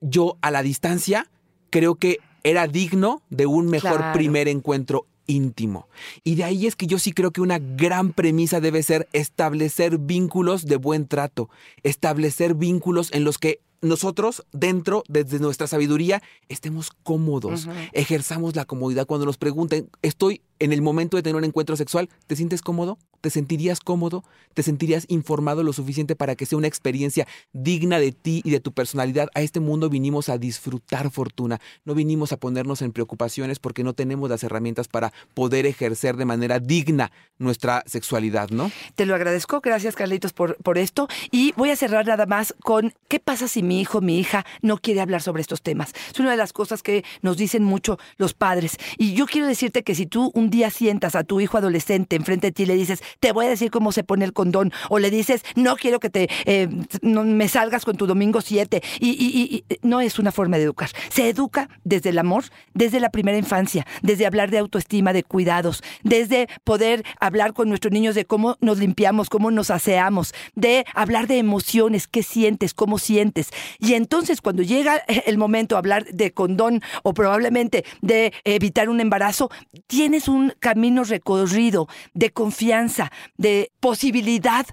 Yo 0.00 0.36
a 0.40 0.52
la 0.52 0.62
distancia 0.62 1.28
creo 1.70 1.96
que 1.96 2.18
era 2.44 2.68
digno 2.68 3.22
de 3.28 3.46
un 3.46 3.66
mejor 3.66 3.96
Claro. 3.96 4.12
primer 4.12 4.46
encuentro 4.46 5.04
íntimo. 5.28 5.86
Y 6.24 6.34
de 6.34 6.42
ahí 6.42 6.66
es 6.66 6.74
que 6.74 6.88
yo 6.88 6.98
sí 6.98 7.12
creo 7.12 7.30
que 7.30 7.40
una 7.40 7.60
gran 7.60 8.12
premisa 8.12 8.60
debe 8.60 8.82
ser 8.82 9.08
establecer 9.12 9.98
vínculos 9.98 10.64
de 10.64 10.76
buen 10.76 11.06
trato, 11.06 11.48
establecer 11.84 12.56
vínculos 12.56 13.10
en 13.12 13.22
los 13.22 13.38
que 13.38 13.60
nosotros 13.80 14.44
dentro, 14.50 15.04
desde 15.08 15.38
nuestra 15.38 15.68
sabiduría, 15.68 16.20
estemos 16.48 16.90
cómodos, 16.90 17.68
ejerzamos 17.92 18.56
la 18.56 18.64
comodidad. 18.64 19.06
Cuando 19.06 19.26
nos 19.26 19.36
pregunten, 19.36 19.88
estoy 20.02 20.42
en 20.58 20.72
el 20.72 20.82
momento 20.82 21.16
de 21.16 21.22
tener 21.22 21.36
un 21.36 21.44
encuentro 21.44 21.76
sexual, 21.76 22.08
¿te 22.26 22.34
sientes 22.34 22.60
cómodo? 22.60 22.98
¿Te 23.20 23.30
sentirías 23.30 23.80
cómodo? 23.80 24.24
¿Te 24.54 24.62
sentirías 24.62 25.04
informado 25.08 25.62
lo 25.62 25.72
suficiente 25.72 26.16
para 26.16 26.36
que 26.36 26.46
sea 26.46 26.58
una 26.58 26.66
experiencia 26.66 27.26
digna 27.52 27.98
de 27.98 28.12
ti 28.12 28.42
y 28.44 28.50
de 28.50 28.60
tu 28.60 28.72
personalidad? 28.72 29.28
A 29.34 29.42
este 29.42 29.60
mundo 29.60 29.88
vinimos 29.88 30.28
a 30.28 30.38
disfrutar 30.38 31.10
fortuna, 31.10 31.60
no 31.84 31.94
vinimos 31.94 32.32
a 32.32 32.36
ponernos 32.36 32.82
en 32.82 32.92
preocupaciones 32.92 33.58
porque 33.58 33.84
no 33.84 33.92
tenemos 33.92 34.30
las 34.30 34.42
herramientas 34.42 34.88
para 34.88 35.12
poder 35.34 35.66
ejercer 35.66 36.16
de 36.16 36.24
manera 36.24 36.58
digna 36.58 37.12
nuestra 37.38 37.82
sexualidad, 37.86 38.50
¿no? 38.50 38.70
Te 38.94 39.06
lo 39.06 39.14
agradezco, 39.14 39.60
gracias 39.60 39.94
Carlitos 39.94 40.32
por, 40.32 40.56
por 40.56 40.78
esto. 40.78 41.08
Y 41.30 41.52
voy 41.56 41.70
a 41.70 41.76
cerrar 41.76 42.06
nada 42.06 42.26
más 42.26 42.54
con 42.62 42.92
qué 43.08 43.20
pasa 43.20 43.48
si 43.48 43.62
mi 43.62 43.80
hijo, 43.80 44.00
mi 44.00 44.18
hija 44.18 44.44
no 44.62 44.78
quiere 44.78 45.00
hablar 45.00 45.22
sobre 45.22 45.42
estos 45.42 45.62
temas. 45.62 45.92
Es 46.12 46.18
una 46.20 46.30
de 46.30 46.36
las 46.36 46.52
cosas 46.52 46.82
que 46.82 47.04
nos 47.22 47.36
dicen 47.36 47.62
mucho 47.62 47.98
los 48.16 48.34
padres. 48.34 48.76
Y 48.96 49.14
yo 49.14 49.26
quiero 49.26 49.46
decirte 49.46 49.82
que 49.82 49.94
si 49.94 50.06
tú 50.06 50.30
un 50.34 50.50
día 50.50 50.70
sientas 50.70 51.14
a 51.14 51.24
tu 51.24 51.40
hijo 51.40 51.58
adolescente 51.58 52.16
enfrente 52.16 52.48
de 52.48 52.52
ti 52.52 52.62
y 52.64 52.66
le 52.66 52.74
dices, 52.74 53.02
te 53.20 53.32
voy 53.32 53.46
a 53.46 53.48
decir 53.50 53.70
cómo 53.70 53.92
se 53.92 54.04
pone 54.04 54.24
el 54.24 54.32
condón, 54.32 54.72
o 54.88 54.98
le 54.98 55.10
dices, 55.10 55.42
no 55.54 55.76
quiero 55.76 56.00
que 56.00 56.10
te 56.10 56.28
eh, 56.44 56.68
no 57.02 57.24
me 57.24 57.48
salgas 57.48 57.84
con 57.84 57.96
tu 57.96 58.06
domingo 58.06 58.40
7, 58.40 58.82
y, 59.00 59.08
y- 59.10 59.64
no 59.82 60.00
es 60.00 60.18
una 60.18 60.32
forma 60.32 60.56
de 60.56 60.64
educar. 60.64 60.90
Se 61.10 61.28
educa 61.28 61.68
desde 61.84 62.10
el 62.10 62.18
amor, 62.18 62.44
desde 62.74 63.00
la 63.00 63.10
primera 63.10 63.38
infancia, 63.38 63.86
desde 64.02 64.26
hablar 64.26 64.50
de 64.50 64.58
autoestima, 64.58 65.12
de 65.12 65.22
cuidados, 65.22 65.82
desde 66.02 66.48
poder 66.64 67.04
hablar 67.20 67.52
con 67.52 67.68
nuestros 67.68 67.92
niños 67.92 68.14
de 68.14 68.24
cómo 68.24 68.56
nos 68.60 68.78
limpiamos, 68.78 69.28
cómo 69.30 69.50
nos 69.50 69.70
aseamos, 69.70 70.34
de 70.54 70.84
hablar 70.94 71.26
de 71.26 71.38
emociones, 71.38 72.06
qué 72.08 72.22
sientes, 72.22 72.74
cómo 72.74 72.98
sientes. 72.98 73.50
Y 73.78 73.94
entonces 73.94 74.40
cuando 74.40 74.62
llega 74.62 74.96
el 75.26 75.38
momento 75.38 75.74
de 75.74 75.78
hablar 75.78 76.04
de 76.06 76.32
condón 76.32 76.82
o 77.02 77.14
probablemente 77.14 77.84
de 78.02 78.32
evitar 78.44 78.88
un 78.88 79.00
embarazo, 79.00 79.50
tienes 79.86 80.28
un 80.28 80.52
camino 80.58 81.04
recorrido 81.04 81.88
de 82.14 82.30
confianza, 82.30 82.97
de 83.36 83.70
posibilidad 83.80 84.66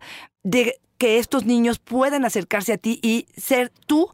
de 0.43 0.79
que 0.97 1.19
estos 1.19 1.45
niños 1.45 1.79
puedan 1.79 2.25
acercarse 2.25 2.73
a 2.73 2.77
ti 2.77 2.99
y 3.01 3.27
ser 3.35 3.71
tú 3.85 4.11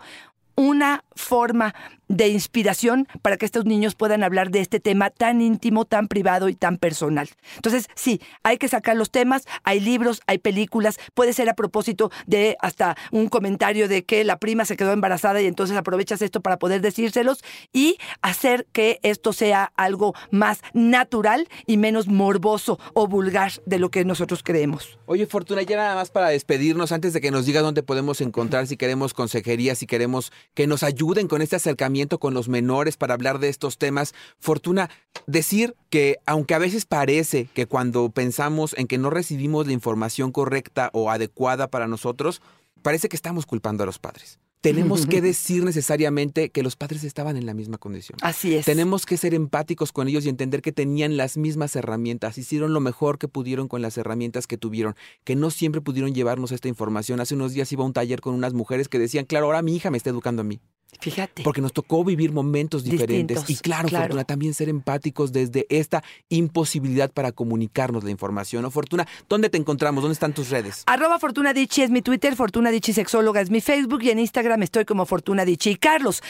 una 0.55 1.03
forma 1.15 1.73
de 2.11 2.27
inspiración 2.27 3.07
para 3.21 3.37
que 3.37 3.45
estos 3.45 3.65
niños 3.65 3.95
puedan 3.95 4.23
hablar 4.23 4.51
de 4.51 4.59
este 4.59 4.79
tema 4.79 5.09
tan 5.09 5.41
íntimo, 5.41 5.85
tan 5.85 6.07
privado 6.07 6.49
y 6.49 6.55
tan 6.55 6.77
personal. 6.77 7.29
Entonces, 7.55 7.87
sí, 7.95 8.21
hay 8.43 8.57
que 8.57 8.67
sacar 8.67 8.97
los 8.97 9.11
temas, 9.11 9.45
hay 9.63 9.79
libros, 9.79 10.21
hay 10.27 10.37
películas, 10.37 10.99
puede 11.13 11.33
ser 11.33 11.49
a 11.49 11.55
propósito 11.55 12.11
de 12.27 12.57
hasta 12.59 12.97
un 13.11 13.29
comentario 13.29 13.87
de 13.87 14.03
que 14.03 14.23
la 14.23 14.37
prima 14.37 14.65
se 14.65 14.75
quedó 14.75 14.91
embarazada 14.91 15.41
y 15.41 15.47
entonces 15.47 15.77
aprovechas 15.77 16.21
esto 16.21 16.41
para 16.41 16.59
poder 16.59 16.81
decírselos 16.81 17.43
y 17.71 17.97
hacer 18.21 18.67
que 18.73 18.99
esto 19.03 19.31
sea 19.31 19.71
algo 19.77 20.13
más 20.31 20.61
natural 20.73 21.47
y 21.65 21.77
menos 21.77 22.07
morboso 22.07 22.77
o 22.93 23.07
vulgar 23.07 23.53
de 23.65 23.79
lo 23.79 23.89
que 23.89 24.03
nosotros 24.03 24.43
creemos. 24.43 24.99
Oye, 25.05 25.25
Fortuna, 25.27 25.61
ya 25.61 25.77
nada 25.77 25.95
más 25.95 26.11
para 26.11 26.29
despedirnos, 26.29 26.91
antes 26.91 27.13
de 27.13 27.21
que 27.21 27.31
nos 27.31 27.45
digas 27.45 27.63
dónde 27.63 27.83
podemos 27.83 28.19
encontrar, 28.21 28.67
si 28.67 28.75
queremos 28.75 29.13
consejería, 29.13 29.75
si 29.75 29.87
queremos 29.87 30.31
que 30.53 30.67
nos 30.67 30.83
ayuden 30.83 31.27
con 31.27 31.41
este 31.41 31.55
acercamiento 31.55 32.00
con 32.07 32.33
los 32.33 32.49
menores 32.49 32.97
para 32.97 33.13
hablar 33.13 33.39
de 33.39 33.49
estos 33.49 33.77
temas. 33.77 34.13
Fortuna, 34.39 34.89
decir 35.27 35.75
que 35.89 36.17
aunque 36.25 36.53
a 36.53 36.59
veces 36.59 36.85
parece 36.85 37.47
que 37.53 37.65
cuando 37.65 38.09
pensamos 38.09 38.75
en 38.77 38.87
que 38.87 38.97
no 38.97 39.09
recibimos 39.09 39.67
la 39.67 39.73
información 39.73 40.31
correcta 40.31 40.89
o 40.93 41.09
adecuada 41.09 41.67
para 41.67 41.87
nosotros, 41.87 42.41
parece 42.81 43.09
que 43.09 43.15
estamos 43.15 43.45
culpando 43.45 43.83
a 43.83 43.85
los 43.85 43.99
padres. 43.99 44.39
Tenemos 44.61 45.07
que 45.07 45.21
decir 45.21 45.63
necesariamente 45.63 46.49
que 46.49 46.61
los 46.61 46.75
padres 46.75 47.03
estaban 47.03 47.35
en 47.35 47.45
la 47.45 47.53
misma 47.53 47.77
condición. 47.77 48.17
Así 48.21 48.55
es. 48.55 48.65
Tenemos 48.65 49.05
que 49.05 49.17
ser 49.17 49.33
empáticos 49.33 49.91
con 49.91 50.07
ellos 50.07 50.25
y 50.25 50.29
entender 50.29 50.61
que 50.61 50.71
tenían 50.71 51.17
las 51.17 51.35
mismas 51.35 51.75
herramientas, 51.75 52.37
hicieron 52.37 52.73
lo 52.73 52.79
mejor 52.79 53.17
que 53.17 53.27
pudieron 53.27 53.67
con 53.67 53.81
las 53.81 53.97
herramientas 53.97 54.45
que 54.47 54.57
tuvieron, 54.57 54.95
que 55.23 55.35
no 55.35 55.49
siempre 55.49 55.81
pudieron 55.81 56.13
llevarnos 56.13 56.51
esta 56.51 56.67
información. 56.67 57.19
Hace 57.19 57.33
unos 57.33 57.53
días 57.53 57.71
iba 57.71 57.83
a 57.83 57.87
un 57.87 57.93
taller 57.93 58.21
con 58.21 58.35
unas 58.35 58.53
mujeres 58.53 58.87
que 58.87 58.99
decían, 58.99 59.25
claro, 59.25 59.47
ahora 59.47 59.63
mi 59.63 59.75
hija 59.75 59.89
me 59.89 59.97
está 59.97 60.11
educando 60.11 60.41
a 60.41 60.45
mí, 60.45 60.59
Fíjate. 60.99 61.43
porque 61.43 61.61
nos 61.61 61.73
tocó 61.73 62.03
vivir 62.03 62.31
momentos 62.31 62.83
diferentes. 62.83 63.37
Distintos, 63.37 63.49
y 63.49 63.55
claro, 63.61 63.89
claro. 63.89 64.03
Fortuna, 64.05 64.23
también 64.23 64.53
ser 64.53 64.69
empáticos 64.69 65.31
desde 65.31 65.65
esta 65.69 66.03
imposibilidad 66.29 67.11
para 67.11 67.31
comunicarnos 67.31 68.03
la 68.03 68.11
información. 68.11 68.61
¿No, 68.61 68.71
Fortuna? 68.71 69.07
¿Dónde 69.27 69.49
te 69.49 69.57
encontramos? 69.57 70.03
¿Dónde 70.03 70.13
están 70.13 70.33
tus 70.33 70.49
redes? 70.49 70.83
Arroba 70.85 71.17
Fortuna 71.19 71.53
Dichi 71.53 71.81
es 71.81 71.89
mi 71.89 72.01
Twitter, 72.01 72.35
Fortuna 72.35 72.71
Dichi 72.71 72.93
Sexóloga 72.93 73.41
es 73.41 73.49
mi 73.49 73.61
Facebook 73.61 74.03
y 74.03 74.09
en 74.11 74.19
Instagram 74.19 74.63
estoy 74.63 74.85
como 74.85 75.05
Fortuna 75.05 75.45
Dichi. 75.45 75.71
Y 75.71 75.75
Carlos, 75.75 76.21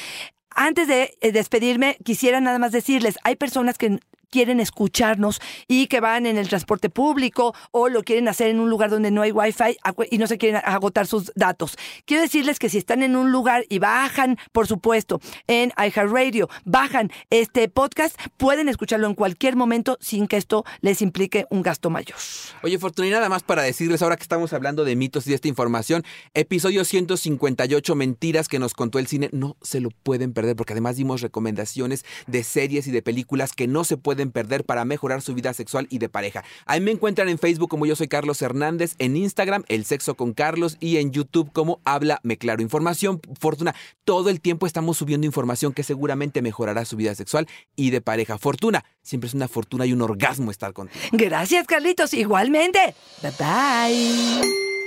antes 0.52 0.88
de 0.88 1.17
eh, 1.21 1.32
despedirme, 1.32 1.97
quisiera 2.04 2.39
nada 2.41 2.60
más 2.60 2.71
decirles, 2.71 3.17
hay 3.24 3.36
personas 3.36 3.78
que 3.78 4.00
quieren 4.32 4.60
escucharnos 4.60 5.39
y 5.67 5.88
que 5.88 6.00
van 6.00 6.26
en 6.26 6.38
el 6.38 6.48
transporte 6.50 6.89
público 6.89 7.54
o 7.72 7.89
lo 7.89 8.04
quieren 8.04 8.28
hacer 8.28 8.48
en 8.48 8.60
un 8.60 8.70
lugar 8.70 8.89
donde 8.89 9.12
no 9.12 9.22
hay 9.22 9.32
wifi 9.32 9.78
acu- 9.84 10.08
y 10.10 10.17
no 10.17 10.26
se 10.26 10.38
quieren 10.39 10.62
agotar 10.65 11.06
sus 11.06 11.32
datos. 11.36 11.78
Quiero 12.06 12.24
decirles 12.24 12.58
que 12.58 12.70
si 12.70 12.78
están 12.80 13.04
en 13.04 13.15
un 13.15 13.32
lugar 13.32 13.65
y 13.70 13.80
bajan, 13.80 14.38
por 14.52 14.65
supuesto, 14.67 15.20
en 15.48 15.72
iHeartRadio, 15.78 16.50
bajan 16.65 17.12
este 17.30 17.67
podcast, 17.70 18.17
pueden 18.38 18.70
escucharlo 18.70 19.08
en 19.08 19.13
cualquier 19.15 19.56
momento 19.56 19.98
sin 20.02 20.28
que 20.28 20.38
esto 20.38 20.63
les 20.82 21.02
implique 21.02 21.46
un 21.50 21.62
gasto 21.62 21.89
mayor. 21.89 22.17
Oye, 22.63 22.80
Fortuna, 22.80 23.08
y 23.10 23.12
nada 23.12 23.30
más 23.30 23.44
para 23.44 23.62
decirles, 23.63 24.02
ahora 24.02 24.15
que 24.15 24.24
estamos 24.24 24.54
hablando 24.54 24.86
de 24.86 24.96
mitos 24.96 25.28
y 25.28 25.32
de 25.32 25.36
esta 25.36 25.50
información, 25.50 26.04
episodio 26.34 26.86
158, 26.86 27.96
mentiras 27.96 28.48
que 28.48 28.60
nos 28.60 28.74
contó 28.74 28.98
el 29.00 29.08
cine, 29.08 29.30
no 29.34 29.58
se 29.62 29.82
lo 29.82 29.89
pueden 29.89 30.34
perder, 30.34 30.56
porque 30.56 30.74
además 30.74 30.96
dimos 30.96 31.22
recomendaciones 31.22 32.06
de 32.28 32.44
series 32.44 32.88
y 32.88 32.91
de 32.91 33.02
películas 33.02 33.54
que 33.54 33.67
no 33.67 33.84
se 33.84 33.98
perder 34.29 34.63
para 34.63 34.86
mejorar 34.86 35.23
su 35.23 35.34
vida 35.34 35.53
sexual 35.53 35.88
y 35.89 35.97
de 35.97 36.10
pareja. 36.10 36.43
Ahí 36.67 36.81
me 36.81 36.91
encuentran 36.91 37.29
en 37.29 37.39
Facebook 37.39 37.69
como 37.69 37.88
yo 37.88 37.95
soy 37.95 38.07
Carlos 38.07 38.41
Hernández, 38.43 38.93
en 38.99 39.17
Instagram, 39.17 39.63
El 39.69 39.86
Sexo 39.86 40.13
con 40.13 40.34
Carlos, 40.34 40.77
y 40.79 40.97
en 40.97 41.12
YouTube 41.12 41.51
como 41.51 41.81
Háblame 41.86 42.38
Claro. 42.38 42.62
Información, 42.62 43.19
Fortuna, 43.39 43.73
todo 44.03 44.29
el 44.29 44.41
tiempo 44.41 44.67
estamos 44.67 44.97
subiendo 44.97 45.25
información 45.25 45.73
que 45.73 45.81
seguramente 45.81 46.41
mejorará 46.41 46.86
su 46.86 46.97
vida 46.97 47.15
sexual 47.15 47.47
y 47.75 47.89
de 47.89 48.01
pareja. 48.01 48.38
Fortuna, 48.38 48.86
siempre 49.01 49.27
es 49.27 49.34
una 49.34 49.47
fortuna 49.47 49.86
y 49.86 49.93
un 49.93 50.01
orgasmo 50.01 50.51
estar 50.51 50.73
contigo. 50.73 50.99
Gracias, 51.13 51.65
Carlitos. 51.65 52.13
Igualmente. 52.13 52.93
Bye 53.21 53.31
bye. 53.39 54.81